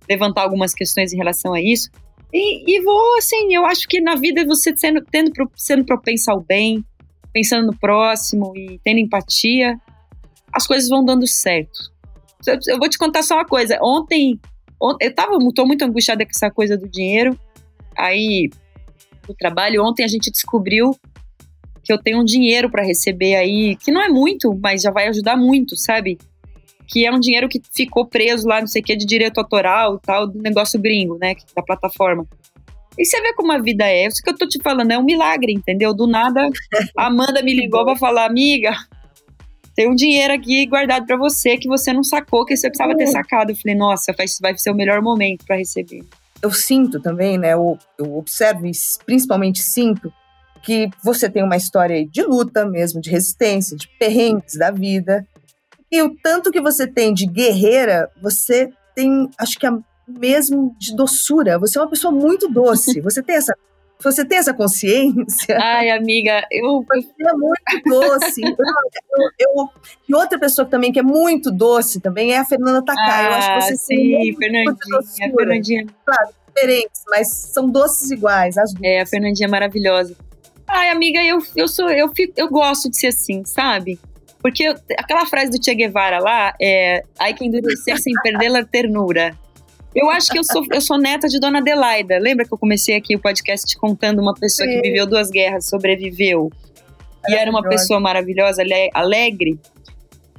[0.10, 1.90] levantar algumas questões em relação a isso.
[2.32, 6.40] E, e vou, assim, eu acho que na vida você sendo, tendo, sendo propensa ao
[6.40, 6.84] bem,
[7.32, 9.80] pensando no próximo e tendo empatia,
[10.52, 11.93] as coisas vão dando certo.
[12.48, 13.78] Eu, vou te contar só uma coisa.
[13.82, 14.40] Ontem,
[14.82, 17.38] ontem eu tava, tô muito angustiada com essa coisa do dinheiro.
[17.98, 18.50] Aí,
[19.28, 20.96] no trabalho, ontem a gente descobriu
[21.84, 25.08] que eu tenho um dinheiro para receber aí, que não é muito, mas já vai
[25.08, 26.18] ajudar muito, sabe?
[26.88, 29.96] que é um dinheiro que ficou preso lá, não sei o que, de direito autoral
[29.96, 32.26] e tal, do negócio gringo, né, da plataforma.
[32.98, 34.06] E você vê como a vida é.
[34.06, 35.94] Isso que eu tô te falando é um milagre, entendeu?
[35.94, 36.48] Do nada,
[36.96, 38.72] a Amanda me ligou pra falar, amiga,
[39.76, 43.08] tem um dinheiro aqui guardado para você que você não sacou, que você precisava ter
[43.08, 43.52] sacado.
[43.52, 46.04] Eu falei, nossa, vai, vai ser o melhor momento para receber.
[46.42, 47.54] Eu sinto também, né?
[47.54, 48.72] Eu, eu observo e
[49.06, 50.14] principalmente sinto
[50.62, 55.26] que você tem uma história de luta mesmo, de resistência, de perrengues da vida.
[55.92, 60.96] E o tanto que você tem de guerreira, você tem, acho que, a mesmo de
[60.96, 61.58] doçura.
[61.60, 63.00] Você é uma pessoa muito doce.
[63.02, 63.56] Você tem essa
[64.04, 65.58] você tem essa consciência?
[65.60, 66.86] Ai, amiga, eu.
[66.88, 68.42] Você é muito doce.
[68.44, 69.70] eu, eu, eu,
[70.08, 73.26] e outra pessoa também que é muito doce também é a Fernanda Takai.
[73.26, 75.86] Ah, eu acho que você ah, sim, Fernandinha, Fernandinha.
[76.06, 78.84] Claro, diferentes, mas são doces iguais, as duas.
[78.84, 80.16] É, a Fernandinha é maravilhosa.
[80.68, 84.00] Ai, amiga, eu, eu sou, eu, fico, eu gosto de ser assim, sabe?
[84.42, 84.66] Porque
[84.98, 89.38] aquela frase do Che Guevara lá é ai que endurecer sem perder a ternura.
[89.96, 92.18] Eu acho que eu sou, eu sou neta de Dona Adelaida.
[92.18, 94.76] Lembra que eu comecei aqui o podcast contando uma pessoa Sim.
[94.76, 96.52] que viveu duas guerras, sobreviveu?
[97.28, 98.64] E era uma pessoa maravilhosa,
[98.94, 99.60] alegre.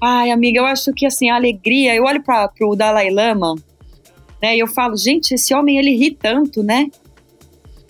[0.02, 1.94] Ai, amiga, eu acho que assim, a alegria.
[1.94, 3.54] Eu olho para o Dalai Lama,
[4.42, 4.56] né?
[4.56, 6.88] E eu falo, gente, esse homem ele ri tanto, né?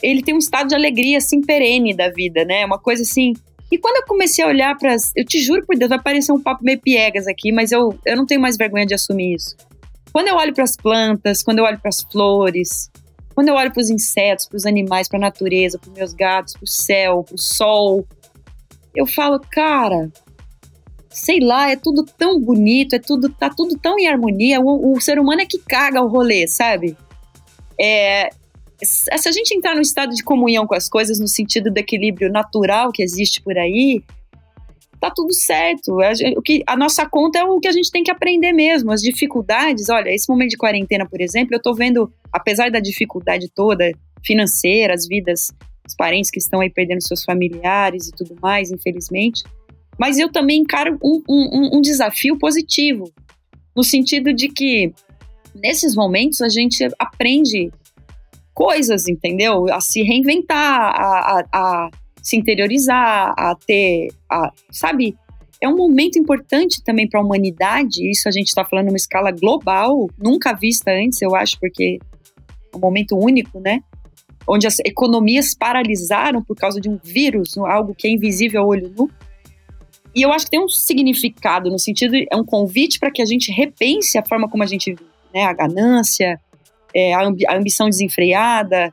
[0.02, 2.64] Ele tem um estado de alegria assim perene da vida, né?
[2.64, 3.32] Uma coisa assim
[3.74, 6.40] e quando eu comecei a olhar para Eu te juro por Deus, vai parecer um
[6.40, 9.56] papo meio piegas aqui, mas eu, eu não tenho mais vergonha de assumir isso.
[10.14, 12.88] Quando eu olho para as plantas, quando eu olho para as flores,
[13.34, 16.12] quando eu olho para os insetos, para os animais, para a natureza, para os meus
[16.12, 18.06] gatos, para o céu, para o sol,
[18.94, 20.08] eu falo, cara,
[21.10, 24.60] sei lá, é tudo tão bonito, é tudo, tá tudo tão em harmonia.
[24.60, 26.96] O, o ser humano é que caga o rolê, sabe?
[27.80, 28.30] É,
[28.80, 32.30] se a gente entrar no estado de comunhão com as coisas, no sentido do equilíbrio
[32.30, 34.00] natural que existe por aí,
[35.08, 36.00] tá tudo certo.
[36.00, 38.90] A, o que, a nossa conta é o que a gente tem que aprender mesmo.
[38.90, 43.50] As dificuldades, olha, esse momento de quarentena, por exemplo, eu tô vendo, apesar da dificuldade
[43.54, 43.92] toda
[44.24, 45.48] financeira, as vidas
[45.86, 49.42] os parentes que estão aí perdendo seus familiares e tudo mais, infelizmente.
[49.98, 53.12] Mas eu também encaro um, um, um desafio positivo,
[53.76, 54.92] no sentido de que
[55.54, 57.70] nesses momentos a gente aprende
[58.54, 59.66] coisas, entendeu?
[59.70, 61.90] A se reinventar, a, a, a
[62.24, 65.14] se interiorizar, a ter, a, sabe?
[65.60, 68.10] É um momento importante também para a humanidade.
[68.10, 71.98] Isso a gente está falando numa escala global, nunca vista antes, eu acho, porque
[72.72, 73.80] é um momento único, né?
[74.48, 78.92] Onde as economias paralisaram por causa de um vírus, algo que é invisível ao olho
[78.96, 79.10] nu.
[80.14, 83.26] E eu acho que tem um significado, no sentido, é um convite para que a
[83.26, 85.44] gente repense a forma como a gente vive, né?
[85.44, 86.40] A ganância,
[86.94, 88.92] é, a, ambi a ambição desenfreada.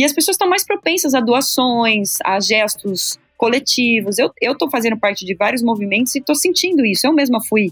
[0.00, 4.16] E as pessoas estão mais propensas a doações, a gestos coletivos.
[4.18, 7.06] Eu estou fazendo parte de vários movimentos e estou sentindo isso.
[7.06, 7.70] Eu mesma fui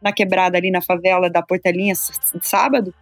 [0.00, 1.92] na quebrada ali na favela da Portelinha
[2.40, 2.94] sábado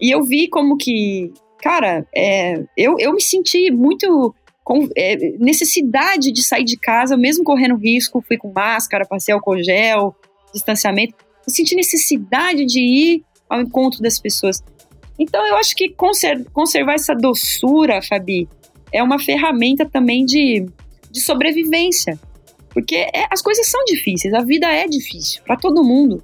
[0.00, 4.34] e eu vi como que, cara, é, eu, eu me senti muito
[4.64, 8.24] com é, necessidade de sair de casa, mesmo correndo risco.
[8.26, 10.16] Fui com máscara, passei álcool gel,
[10.50, 11.14] distanciamento.
[11.46, 14.64] Eu senti necessidade de ir ao encontro das pessoas.
[15.18, 15.94] Então, eu acho que
[16.52, 18.48] conservar essa doçura, Fabi,
[18.92, 20.66] é uma ferramenta também de,
[21.10, 22.18] de sobrevivência.
[22.70, 26.22] Porque é, as coisas são difíceis, a vida é difícil para todo mundo.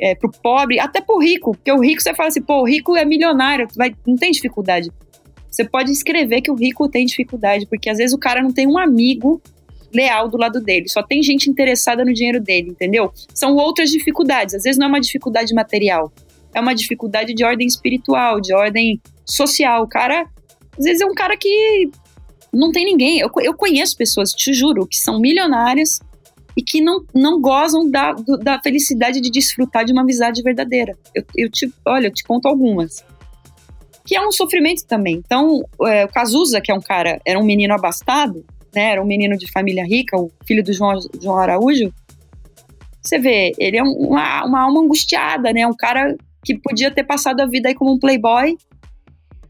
[0.00, 2.96] É, pro pobre, até pro rico, porque o rico você fala assim, pô, o rico
[2.96, 4.92] é milionário, vai, não tem dificuldade.
[5.50, 8.68] Você pode escrever que o rico tem dificuldade, porque às vezes o cara não tem
[8.68, 9.42] um amigo
[9.92, 13.12] leal do lado dele, só tem gente interessada no dinheiro dele, entendeu?
[13.34, 16.12] São outras dificuldades, às vezes não é uma dificuldade material,
[16.54, 19.84] é uma dificuldade de ordem espiritual, de ordem social.
[19.84, 20.26] O cara,
[20.78, 21.90] às vezes, é um cara que
[22.52, 23.18] não tem ninguém.
[23.18, 26.00] Eu, eu conheço pessoas, te juro, que são milionárias
[26.56, 30.96] e que não, não gozam da, da felicidade de desfrutar de uma amizade verdadeira.
[31.14, 33.04] Eu, eu te, olha, eu te conto algumas.
[34.04, 35.22] Que é um sofrimento também.
[35.24, 38.44] Então, é, o Cazuza, que é um cara, era um menino abastado,
[38.74, 41.92] né, era um menino de família rica, o filho do João, João Araújo.
[43.00, 45.66] Você vê, ele é uma, uma alma angustiada, né?
[45.66, 46.16] Um cara
[46.48, 48.56] que podia ter passado a vida aí como um playboy.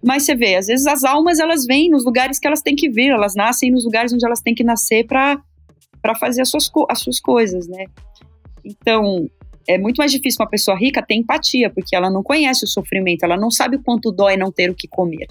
[0.04, 2.88] Mas você vê, às vezes as almas elas vêm nos lugares que elas têm que
[2.88, 5.40] vir, elas nascem nos lugares onde elas têm que nascer para
[6.18, 7.84] fazer as suas, as suas coisas, né?
[8.64, 9.28] Então,
[9.66, 13.24] é muito mais difícil uma pessoa rica ter empatia, porque ela não conhece o sofrimento,
[13.24, 15.26] ela não sabe o quanto dói não ter o que comer.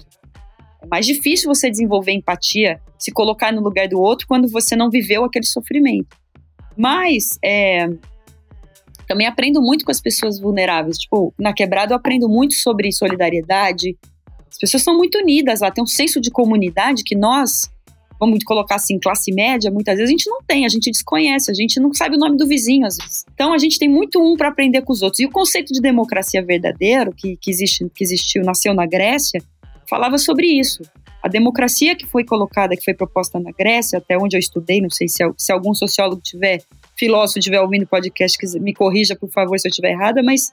[0.82, 4.90] É mais difícil você desenvolver empatia, se colocar no lugar do outro quando você não
[4.90, 6.16] viveu aquele sofrimento.
[6.76, 7.88] Mas, é,
[9.08, 10.98] também aprendo muito com as pessoas vulneráveis.
[10.98, 13.96] Tipo, na quebrada eu aprendo muito sobre solidariedade.
[14.48, 17.70] As pessoas são muito unidas lá, tem um senso de comunidade que nós,
[18.20, 21.54] vamos colocar assim, classe média, muitas vezes a gente não tem, a gente desconhece, a
[21.54, 23.24] gente não sabe o nome do vizinho às vezes.
[23.32, 25.20] Então a gente tem muito um para aprender com os outros.
[25.20, 29.40] E o conceito de democracia verdadeiro, que, que, existe, que existiu, nasceu na Grécia,
[29.88, 30.82] falava sobre isso.
[31.22, 34.90] A democracia que foi colocada, que foi proposta na Grécia, até onde eu estudei, não
[34.90, 36.62] sei se, se algum sociólogo tiver
[36.98, 40.52] filósofo estiver ouvindo o podcast, me corrija, por favor, se eu estiver errada, mas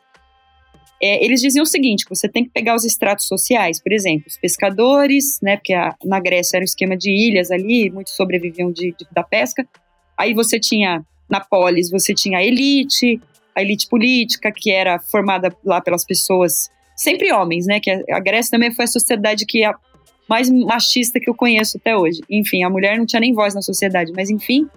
[1.02, 4.38] é, eles diziam o seguinte: você tem que pegar os estratos sociais, por exemplo, os
[4.38, 5.58] pescadores, né?
[5.58, 9.24] Porque a, na Grécia era um esquema de ilhas ali, muitos sobreviviam de, de, da
[9.24, 9.68] pesca.
[10.18, 13.20] Aí você tinha na polis, você tinha a elite,
[13.56, 17.80] a elite política, que era formada lá pelas pessoas, sempre homens, né?
[17.80, 19.76] Que a, a Grécia também foi a sociedade que a
[20.28, 22.22] mais machista que eu conheço até hoje.
[22.30, 24.68] Enfim, a mulher não tinha nem voz na sociedade, mas enfim,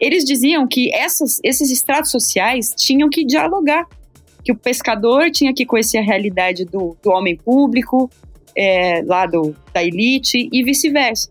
[0.00, 3.86] eles diziam que essas, esses estratos sociais tinham que dialogar,
[4.44, 8.10] que o pescador tinha que conhecer a realidade do, do homem público,
[8.54, 11.30] é, lá do, da elite e vice-versa.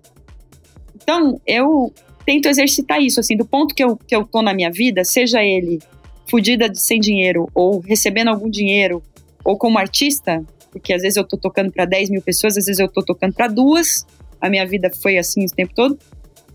[0.95, 1.93] Então, eu
[2.25, 5.43] tento exercitar isso, assim, do ponto que eu, que eu tô na minha vida, seja
[5.43, 5.79] ele
[6.27, 9.03] fudida de sem dinheiro ou recebendo algum dinheiro,
[9.43, 12.79] ou como artista, porque às vezes eu tô tocando para 10 mil pessoas, às vezes
[12.79, 14.05] eu tô tocando para duas,
[14.41, 15.97] a minha vida foi assim o tempo todo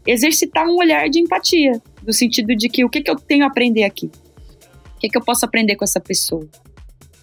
[0.06, 3.48] exercitar um olhar de empatia, no sentido de que o que, que eu tenho a
[3.48, 4.06] aprender aqui?
[4.06, 6.46] O que, que eu posso aprender com essa pessoa?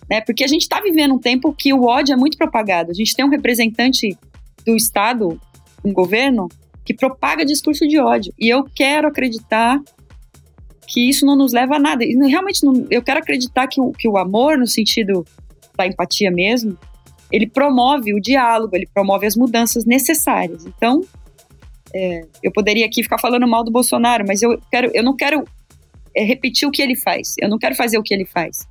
[0.10, 0.22] Né?
[0.22, 2.92] Porque a gente está vivendo um tempo que o ódio é muito propagado.
[2.92, 4.18] A gente tem um representante
[4.66, 5.40] do Estado,
[5.84, 6.48] um governo,
[6.86, 8.34] que propaga discurso de ódio.
[8.40, 9.80] E eu quero acreditar
[10.88, 12.06] que isso não nos leva a nada.
[12.06, 15.26] E realmente, não, eu quero acreditar que o, que o amor, no sentido
[15.76, 16.78] da empatia mesmo,
[17.30, 20.66] ele promove o diálogo, ele promove as mudanças necessárias.
[20.66, 21.02] Então,
[21.94, 25.44] é, eu poderia aqui ficar falando mal do Bolsonaro, mas eu, quero, eu não quero
[26.16, 27.34] é, repetir o que ele faz.
[27.40, 28.68] Eu não quero fazer o que ele faz.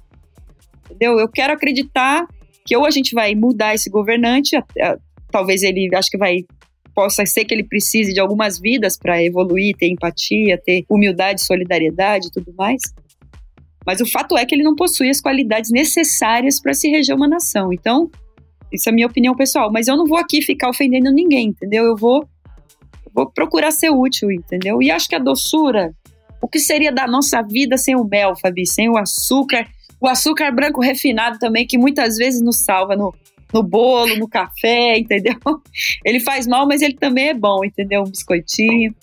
[0.84, 1.18] Entendeu?
[1.18, 2.26] Eu quero acreditar
[2.64, 4.56] que ou a gente vai mudar esse governante,
[5.30, 6.44] talvez ele, acho que vai
[6.96, 12.28] possa ser que ele precise de algumas vidas para evoluir, ter empatia, ter humildade, solidariedade
[12.28, 12.80] e tudo mais.
[13.84, 17.28] Mas o fato é que ele não possui as qualidades necessárias para se reger uma
[17.28, 17.70] nação.
[17.70, 18.10] Então,
[18.72, 19.70] Isso é a minha opinião pessoal.
[19.70, 21.84] Mas eu não vou aqui ficar ofendendo ninguém, entendeu?
[21.84, 22.26] Eu vou,
[23.16, 24.82] vou procurar ser útil, entendeu?
[24.82, 25.94] E acho que a doçura,
[26.40, 28.66] o que seria da nossa vida sem o mel, Fabi?
[28.66, 29.66] Sem o açúcar,
[29.98, 33.14] o açúcar branco refinado também, que muitas vezes nos salva no,
[33.54, 35.34] no bolo, no café, entendeu?
[36.04, 38.02] Ele faz mal, mas ele também é bom, entendeu?
[38.02, 38.94] Um biscoitinho.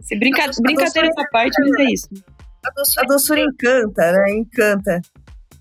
[0.00, 2.08] Se brinca, brincadeira essa parte, mas é isso.
[2.64, 4.30] A doçura, a doçura encanta, né?
[4.36, 5.00] Encanta.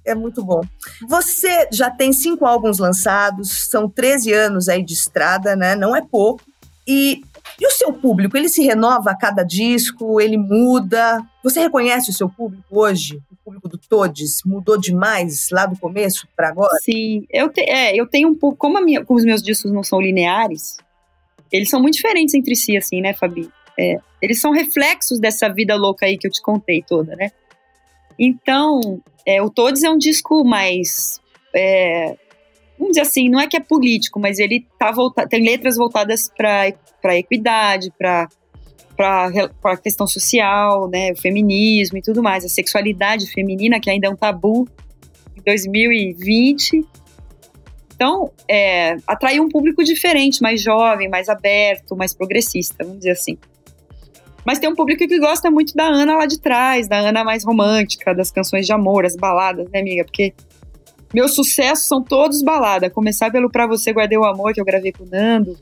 [0.06, 0.62] É muito bom.
[1.08, 5.76] Você já tem cinco álbuns lançados, são 13 anos aí de estrada, né?
[5.76, 6.44] Não é pouco.
[6.88, 7.24] E,
[7.60, 11.22] e o seu público, ele se renova a cada disco, ele muda?
[11.44, 13.22] Você reconhece o seu público hoje?
[13.32, 16.76] O público do Todes mudou demais lá do começo para agora?
[16.82, 18.58] Sim, eu, te, é, eu tenho um pouco.
[18.58, 20.78] Como, minha, como os meus discos não são lineares,
[21.52, 23.50] eles são muito diferentes entre si, assim, né, Fabi?
[23.80, 27.32] É, eles são reflexos dessa vida louca aí que eu te contei toda, né?
[28.18, 31.20] Então, é, o Todes é um disco mais.
[31.54, 32.16] É,
[32.82, 36.32] vamos dizer assim, não é que é político, mas ele tá volta, tem letras voltadas
[36.36, 36.74] para
[37.04, 38.28] a equidade, para
[39.64, 44.10] a questão social, né, o feminismo e tudo mais, a sexualidade feminina, que ainda é
[44.10, 44.68] um tabu
[45.38, 46.84] em 2020.
[47.94, 53.38] Então, é, atraiu um público diferente, mais jovem, mais aberto, mais progressista, vamos dizer assim.
[54.44, 57.46] Mas tem um público que gosta muito da Ana lá de trás, da Ana mais
[57.46, 60.04] romântica, das canções de amor, as baladas, né, amiga?
[60.04, 60.34] Porque
[61.14, 62.90] meus sucessos são todos balada.
[62.90, 65.58] Começar pelo Pra Você Guardei o Amor, que eu gravei com o Nando.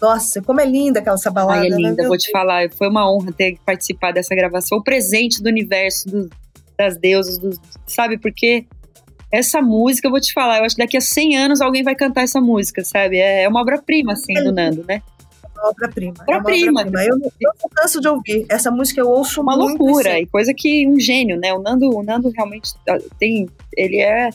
[0.00, 1.60] Nossa, como é linda aquela essa balada.
[1.60, 2.08] Ai, é né, linda, né?
[2.08, 2.70] vou te falar.
[2.72, 4.78] Foi uma honra ter participado dessa gravação.
[4.78, 6.30] O presente do universo, do,
[6.78, 7.50] das deusas, do,
[7.86, 8.18] sabe?
[8.18, 8.66] Porque
[9.30, 11.94] essa música, eu vou te falar, eu acho que daqui a 100 anos alguém vai
[11.94, 13.18] cantar essa música, sabe?
[13.18, 15.02] É, é uma obra-prima, assim, do Nando, né?
[15.62, 16.14] obra-prima.
[16.28, 16.80] É obra-prima.
[16.80, 18.46] Obra eu, eu não canso de ouvir.
[18.48, 19.82] Essa música eu ouço uma muito.
[19.82, 21.52] Uma loucura, e coisa que um gênio, né?
[21.52, 23.48] O Nando, o Nando realmente ah, tem.
[23.76, 24.30] Ele é.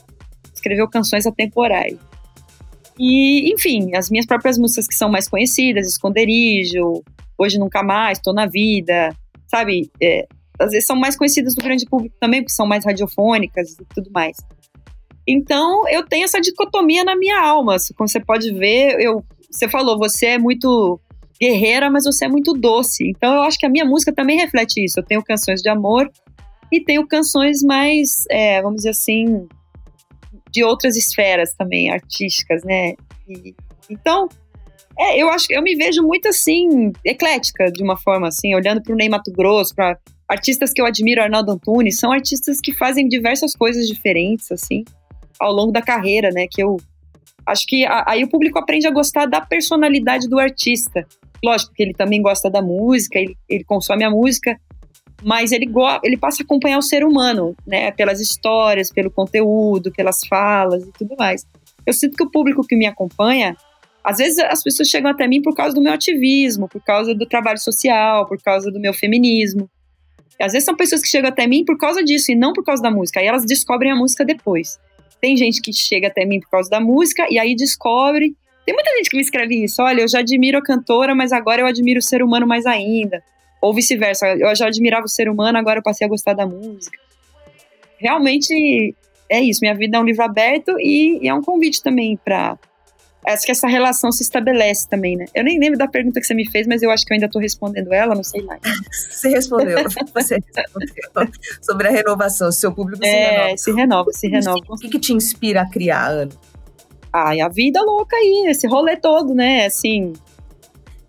[0.65, 1.97] Escreveu canções atemporais.
[2.97, 7.03] E, enfim, as minhas próprias músicas que são mais conhecidas, Esconderijo,
[7.37, 9.15] Hoje Nunca Mais, Tô na Vida,
[9.47, 9.91] sabe?
[10.01, 10.25] É,
[10.59, 14.09] às vezes são mais conhecidas do grande público também, porque são mais radiofônicas e tudo
[14.11, 14.37] mais.
[15.27, 17.75] Então, eu tenho essa dicotomia na minha alma.
[17.97, 20.99] Como você pode ver, eu, você falou, você é muito
[21.39, 23.09] guerreira, mas você é muito doce.
[23.09, 24.99] Então eu acho que a minha música também reflete isso.
[24.99, 26.09] Eu tenho canções de amor
[26.71, 29.47] e tenho canções mais, é, vamos dizer assim,
[30.55, 32.93] de outras esferas também, artísticas, né?
[33.27, 33.53] E,
[33.89, 34.29] então,
[34.97, 38.93] é, eu acho eu me vejo muito assim, eclética, de uma forma assim, olhando para
[38.93, 39.97] o Ney Mato Grosso, para
[40.29, 44.85] artistas que eu admiro, Arnaldo Antunes, são artistas que fazem diversas coisas diferentes, assim,
[45.37, 46.47] ao longo da carreira, né?
[46.49, 46.77] Que eu
[47.45, 51.05] acho que a, aí o público aprende a gostar da personalidade do artista.
[51.43, 54.57] Lógico que ele também gosta da música, ele, ele consome a música,
[55.25, 55.65] mas ele,
[56.03, 57.91] ele passa a acompanhar o ser humano, né?
[57.91, 61.47] Pelas histórias, pelo conteúdo, pelas falas e tudo mais.
[61.83, 63.57] Eu sinto que o público que me acompanha,
[64.03, 67.25] às vezes as pessoas chegam até mim por causa do meu ativismo, por causa do
[67.25, 69.67] trabalho social, por causa do meu feminismo.
[70.39, 72.83] Às vezes são pessoas que chegam até mim por causa disso e não por causa
[72.83, 73.19] da música.
[73.19, 74.79] Aí elas descobrem a música depois.
[75.19, 78.89] Tem gente que chega até mim por causa da música e aí descobre tem muita
[78.97, 79.81] gente que me escreve isso.
[79.81, 83.23] Olha, eu já admiro a cantora, mas agora eu admiro o ser humano mais ainda.
[83.61, 84.27] Ou vice-versa.
[84.27, 86.97] Eu já admirava o ser humano, agora eu passei a gostar da música.
[87.97, 88.95] Realmente
[89.29, 89.59] é isso.
[89.61, 92.57] Minha vida é um livro aberto e, e é um convite também para
[93.27, 95.25] acho que essa relação se estabelece também, né?
[95.33, 97.25] Eu nem lembro da pergunta que você me fez, mas eu acho que eu ainda
[97.25, 98.61] estou respondendo ela, não sei mais.
[99.09, 99.77] Você respondeu.
[100.13, 103.57] Você respondeu sobre a renovação, seu público é, se renova.
[103.57, 104.65] se renova, se renova.
[104.69, 106.31] O que, que te inspira a criar, Ana?
[107.11, 109.65] Ai, a vida louca aí, esse rolê todo, né?
[109.65, 110.13] Assim.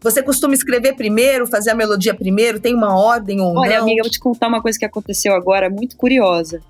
[0.06, 2.60] Você costuma escrever primeiro, fazer a melodia primeiro?
[2.60, 3.82] Tem uma ordem ou Olha, não?
[3.82, 6.60] Amiga, eu vou te contar uma coisa que aconteceu agora, muito curiosa.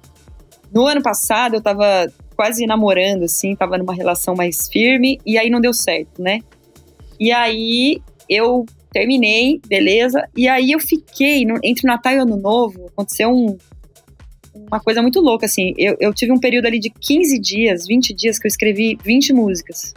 [0.72, 5.50] No ano passado, eu tava quase namorando, assim, tava numa relação mais firme, e aí
[5.50, 6.38] não deu certo, né?
[7.20, 12.86] E aí eu terminei, beleza, e aí eu fiquei, no, entre Natal e Ano Novo,
[12.86, 13.58] aconteceu um,
[14.54, 15.74] uma coisa muito louca, assim.
[15.76, 19.34] Eu, eu tive um período ali de 15 dias, 20 dias, que eu escrevi 20
[19.34, 19.92] músicas.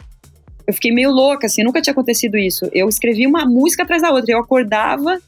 [0.70, 2.70] Eu fiquei meio louca, assim, nunca tinha acontecido isso.
[2.72, 4.32] Eu escrevi uma música atrás da outra.
[4.32, 5.20] Eu acordava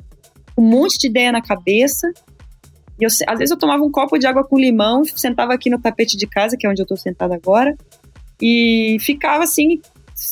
[0.55, 2.13] com um monte de ideia na cabeça.
[3.01, 5.81] E eu, às vezes eu tomava um copo de água com limão, sentava aqui no
[5.81, 7.77] tapete de casa, que é onde eu tô sentada agora,
[8.41, 9.81] e ficava assim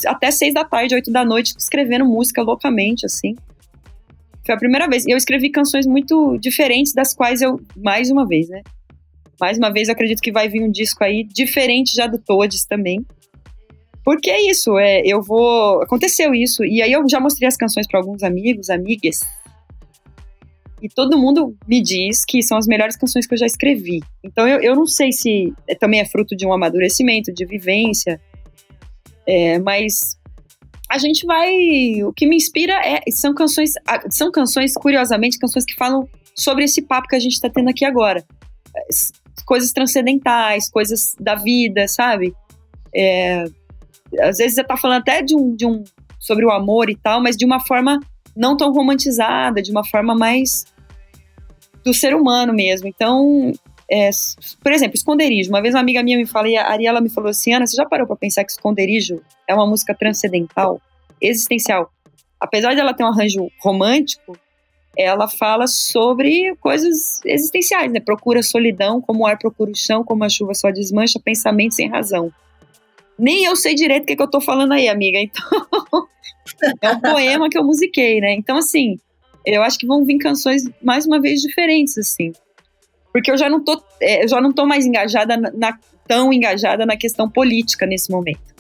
[0.06, 3.34] até seis da tarde, oito da noite, escrevendo música loucamente, assim.
[4.46, 5.04] Foi a primeira vez.
[5.06, 8.62] E eu escrevi canções muito diferentes, das quais eu, mais uma vez, né?
[9.40, 12.64] Mais uma vez, eu acredito que vai vir um disco aí diferente já do Toads
[12.64, 13.04] também.
[14.04, 15.82] Porque é isso, é, eu vou.
[15.82, 16.64] Aconteceu isso.
[16.64, 19.20] E aí eu já mostrei as canções para alguns amigos, amigas.
[20.82, 24.00] E todo mundo me diz que são as melhores canções que eu já escrevi.
[24.24, 28.20] Então eu, eu não sei se é, também é fruto de um amadurecimento, de vivência.
[29.26, 30.18] É, mas
[30.88, 32.02] a gente vai.
[32.02, 33.74] O que me inspira é, são canções.
[34.10, 37.84] São canções, curiosamente, canções que falam sobre esse papo que a gente está tendo aqui
[37.84, 38.24] agora.
[39.44, 42.34] Coisas transcendentais, coisas da vida, sabe?
[42.94, 43.44] É,
[44.18, 45.84] às vezes você tá falando até de um, de um.
[46.18, 48.00] sobre o amor e tal, mas de uma forma
[48.36, 50.64] não tão romantizada, de uma forma mais
[51.84, 52.88] do ser humano mesmo.
[52.88, 53.52] Então,
[53.90, 54.10] é,
[54.62, 55.50] por exemplo, esconderijo.
[55.50, 57.76] Uma vez uma amiga minha me falou, e a Ariela me falou assim: Ana, você
[57.76, 60.80] já parou para pensar que esconderijo é uma música transcendental,
[61.20, 61.90] existencial?
[62.38, 64.38] Apesar de ela ter um arranjo romântico,
[64.96, 68.00] ela fala sobre coisas existenciais, né?
[68.00, 71.88] Procura solidão, como o ar procura o chão, como a chuva só desmancha, pensamento sem
[71.88, 72.32] razão.
[73.20, 75.18] Nem eu sei direito o que, que eu tô falando aí, amiga.
[75.18, 75.44] Então,
[76.80, 78.32] é um poema que eu musiquei, né?
[78.32, 78.98] Então, assim,
[79.44, 82.32] eu acho que vão vir canções mais uma vez diferentes, assim.
[83.12, 86.32] Porque eu já não tô, é, eu já não tô mais engajada na, na, tão
[86.32, 88.54] engajada na questão política nesse momento.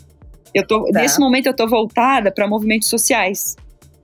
[0.52, 1.00] Eu tô, tá.
[1.00, 3.56] nesse momento eu tô voltada para movimentos sociais.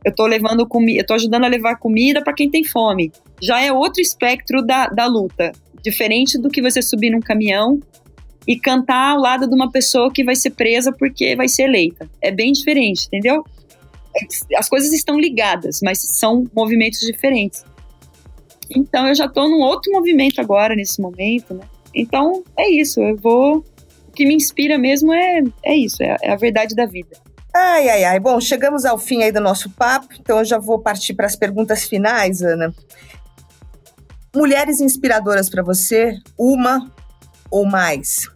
[0.03, 3.13] Eu tô levando comida, eu tô ajudando a levar comida para quem tem fome.
[3.43, 5.53] Já é outro espectro da, da luta,
[5.83, 7.79] diferente do que você subir num caminhão
[8.47, 12.09] e cantar ao lado de uma pessoa que vai ser presa porque vai ser eleita.
[12.21, 13.45] É bem diferente, entendeu?
[14.57, 17.65] As coisas estão ligadas, mas são movimentos diferentes.
[18.71, 21.65] Então eu já estou num outro movimento agora, nesse momento, né?
[21.95, 23.65] Então é isso, eu vou.
[24.09, 27.17] O que me inspira mesmo é, é isso, é, é a verdade da vida.
[27.55, 28.21] Ai, ai, ai.
[28.21, 31.37] Bom, chegamos ao fim aí do nosso papo, então eu já vou partir para as
[31.37, 32.75] perguntas finais, Ana.
[34.35, 36.91] Mulheres inspiradoras para você, uma
[37.51, 38.29] ou mais?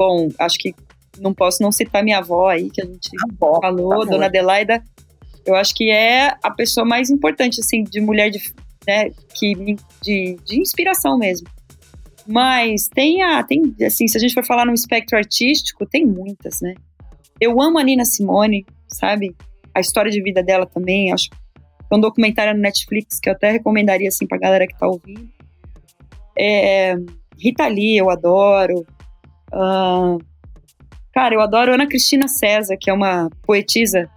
[0.00, 0.74] Bom, acho que
[1.20, 4.82] não posso não citar minha avó aí, que a gente avó, falou, Dona Adelaida.
[5.44, 8.40] Eu acho que é a pessoa mais importante, assim, de mulher de,
[8.88, 11.46] né, que, de, de inspiração mesmo.
[12.26, 16.62] Mas tem a, tem, assim, se a gente for falar no espectro artístico, tem muitas,
[16.62, 16.74] né?
[17.38, 19.36] Eu amo a Nina Simone, sabe?
[19.74, 21.28] A história de vida dela também, acho
[21.90, 25.28] é um documentário no Netflix que eu até recomendaria, assim, pra galera que tá ouvindo.
[26.38, 26.94] É,
[27.38, 28.86] Rita Lee, eu adoro.
[29.52, 30.18] Uh,
[31.12, 34.08] cara, eu adoro Ana Cristina César, que é uma poetisa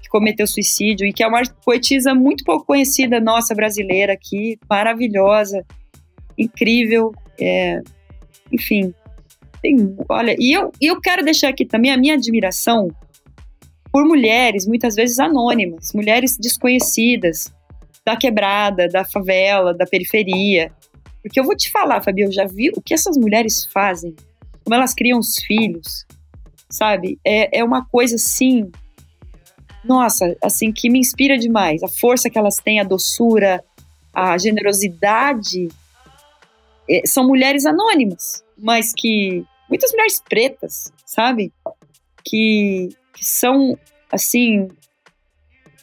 [0.00, 5.64] que cometeu suicídio e que é uma poetisa muito pouco conhecida nossa brasileira aqui, maravilhosa,
[6.36, 7.80] incrível, é,
[8.52, 8.94] enfim.
[9.60, 12.88] Tem, olha, e eu, e eu quero deixar aqui também a minha admiração
[13.90, 17.52] por mulheres, muitas vezes anônimas, mulheres desconhecidas,
[18.04, 20.72] da quebrada, da favela, da periferia.
[21.22, 24.14] Porque eu vou te falar, Fabi, eu já vi o que essas mulheres fazem,
[24.68, 26.04] como elas criam os filhos,
[26.68, 27.18] sabe?
[27.24, 28.70] É, é uma coisa assim
[29.82, 31.82] nossa, assim, que me inspira demais.
[31.82, 33.64] A força que elas têm, a doçura,
[34.12, 35.68] a generosidade.
[36.90, 39.42] É, são mulheres anônimas, mas que.
[39.66, 41.50] Muitas mulheres pretas, sabe?
[42.22, 43.78] Que, que são,
[44.12, 44.68] assim,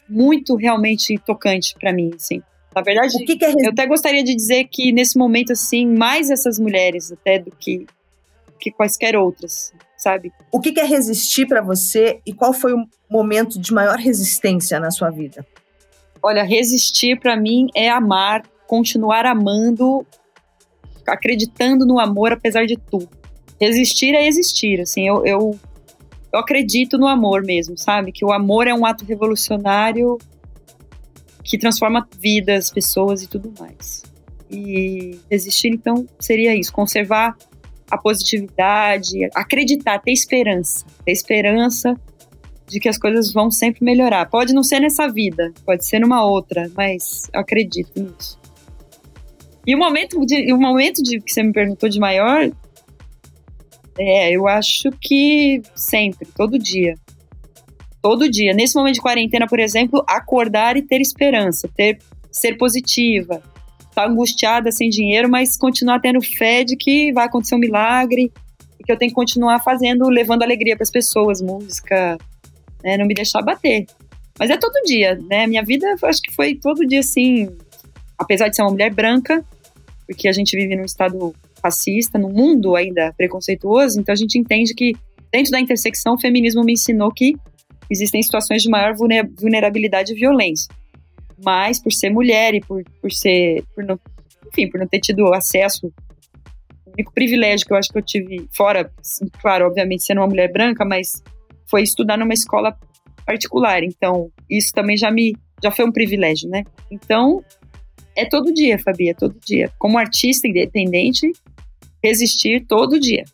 [0.08, 2.40] muito realmente tocante para mim, assim.
[2.72, 6.30] Na verdade, que que é eu até gostaria de dizer que nesse momento, assim, mais
[6.30, 7.86] essas mulheres até do que,
[8.56, 10.32] que quaisquer outras sabe?
[10.52, 14.90] O que é resistir para você e qual foi o momento de maior resistência na
[14.90, 15.44] sua vida?
[16.22, 20.06] Olha, resistir para mim é amar, continuar amando,
[21.06, 23.08] acreditando no amor apesar de tudo.
[23.60, 25.58] Resistir é existir, assim, eu, eu,
[26.32, 28.12] eu acredito no amor mesmo, sabe?
[28.12, 30.18] Que o amor é um ato revolucionário
[31.42, 34.02] que transforma vidas, pessoas e tudo mais.
[34.50, 37.36] E resistir, então, seria isso, conservar
[37.90, 41.94] a positividade, acreditar, ter esperança, ter esperança
[42.66, 44.26] de que as coisas vão sempre melhorar.
[44.26, 48.38] Pode não ser nessa vida, pode ser numa outra, mas eu acredito nisso.
[49.66, 52.50] E o momento de, o momento de que você me perguntou de maior,
[53.98, 56.94] é, eu acho que sempre, todo dia.
[58.02, 58.52] Todo dia.
[58.52, 61.98] Nesse momento de quarentena, por exemplo, acordar e ter esperança, ter
[62.30, 63.42] ser positiva,
[63.96, 68.30] tá angustiada, sem dinheiro, mas continuar tendo fé de que vai acontecer um milagre
[68.78, 72.18] e que eu tenho que continuar fazendo, levando alegria para as pessoas, música,
[72.84, 73.86] né, não me deixar bater.
[74.38, 75.46] Mas é todo dia, né?
[75.46, 77.48] Minha vida, acho que foi todo dia assim,
[78.18, 79.42] apesar de ser uma mulher branca,
[80.06, 84.74] porque a gente vive num estado racista, num mundo ainda preconceituoso, então a gente entende
[84.74, 84.92] que
[85.32, 87.34] dentro da intersecção o feminismo me ensinou que
[87.90, 90.68] existem situações de maior vulnerabilidade e violência
[91.44, 93.98] mas por ser mulher e por, por ser, por não,
[94.48, 95.92] enfim, por não ter tido acesso,
[96.86, 98.90] o único privilégio que eu acho que eu tive, fora,
[99.40, 101.22] claro, obviamente sendo uma mulher branca, mas
[101.66, 102.76] foi estudar numa escola
[103.26, 106.64] particular, então isso também já me, já foi um privilégio, né?
[106.90, 107.44] Então,
[108.14, 109.70] é todo dia, Fabi, é todo dia.
[109.78, 111.30] Como artista independente,
[112.02, 113.24] resistir todo dia.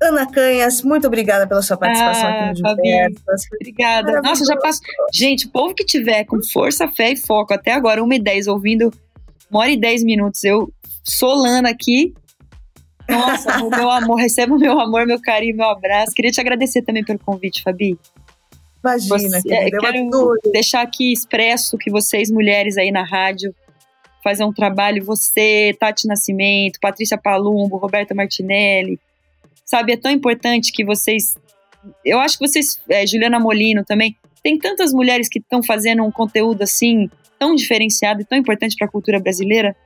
[0.00, 3.42] Ana Canhas, muito obrigada pela sua participação ah, aqui no Diversas.
[3.52, 4.22] Obrigada.
[4.22, 4.82] Nossa, já passou.
[5.12, 8.46] Gente, o povo que tiver com força, fé e foco até agora, 1 e 10,
[8.46, 8.92] ouvindo
[9.50, 10.72] uma hora e 10 minutos, eu
[11.02, 12.14] solando aqui.
[13.08, 16.12] Nossa, o meu amor, receba o meu amor, meu carinho, meu abraço.
[16.14, 17.98] Queria te agradecer também pelo convite, Fabi.
[18.84, 23.52] Imagina, Você, é, quero deixar aqui expresso que vocês, mulheres aí na rádio,
[24.22, 29.00] fazem um trabalho, você, Tati Nascimento, Patrícia Palumbo, Roberta Martinelli,
[29.68, 31.36] sabe, é tão importante que vocês,
[32.02, 36.10] eu acho que vocês, é, Juliana Molino também, tem tantas mulheres que estão fazendo um
[36.10, 39.76] conteúdo assim, tão diferenciado e tão importante para a cultura brasileira,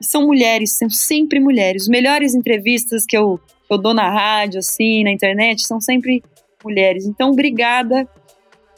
[0.00, 3.38] e são mulheres, são sempre mulheres, as melhores entrevistas que eu,
[3.68, 6.22] eu dou na rádio, assim, na internet, são sempre
[6.64, 8.08] mulheres, então obrigada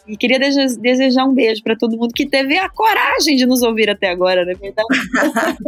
[0.07, 3.89] e queria desejar um beijo para todo mundo que teve a coragem de nos ouvir
[3.89, 4.89] até agora, não é verdade?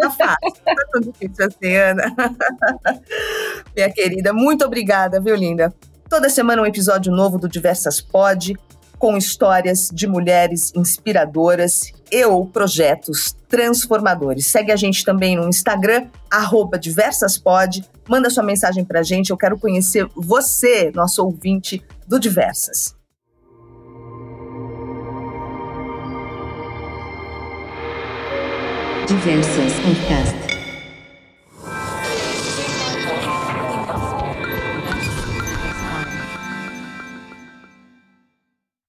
[0.00, 2.14] tá fácil, tá tudo difícil assim, Ana.
[3.76, 5.72] Minha querida, muito obrigada, viu, linda?
[6.08, 8.56] Toda semana um episódio novo do Diversas Pod,
[8.98, 14.46] com histórias de mulheres inspiradoras e ou projetos transformadores.
[14.46, 16.06] Segue a gente também no Instagram,
[16.80, 17.84] diversaspod.
[18.08, 22.94] Manda sua mensagem pra gente, eu quero conhecer você, nosso ouvinte do Diversas.
[29.06, 30.43] Diversas Podcast.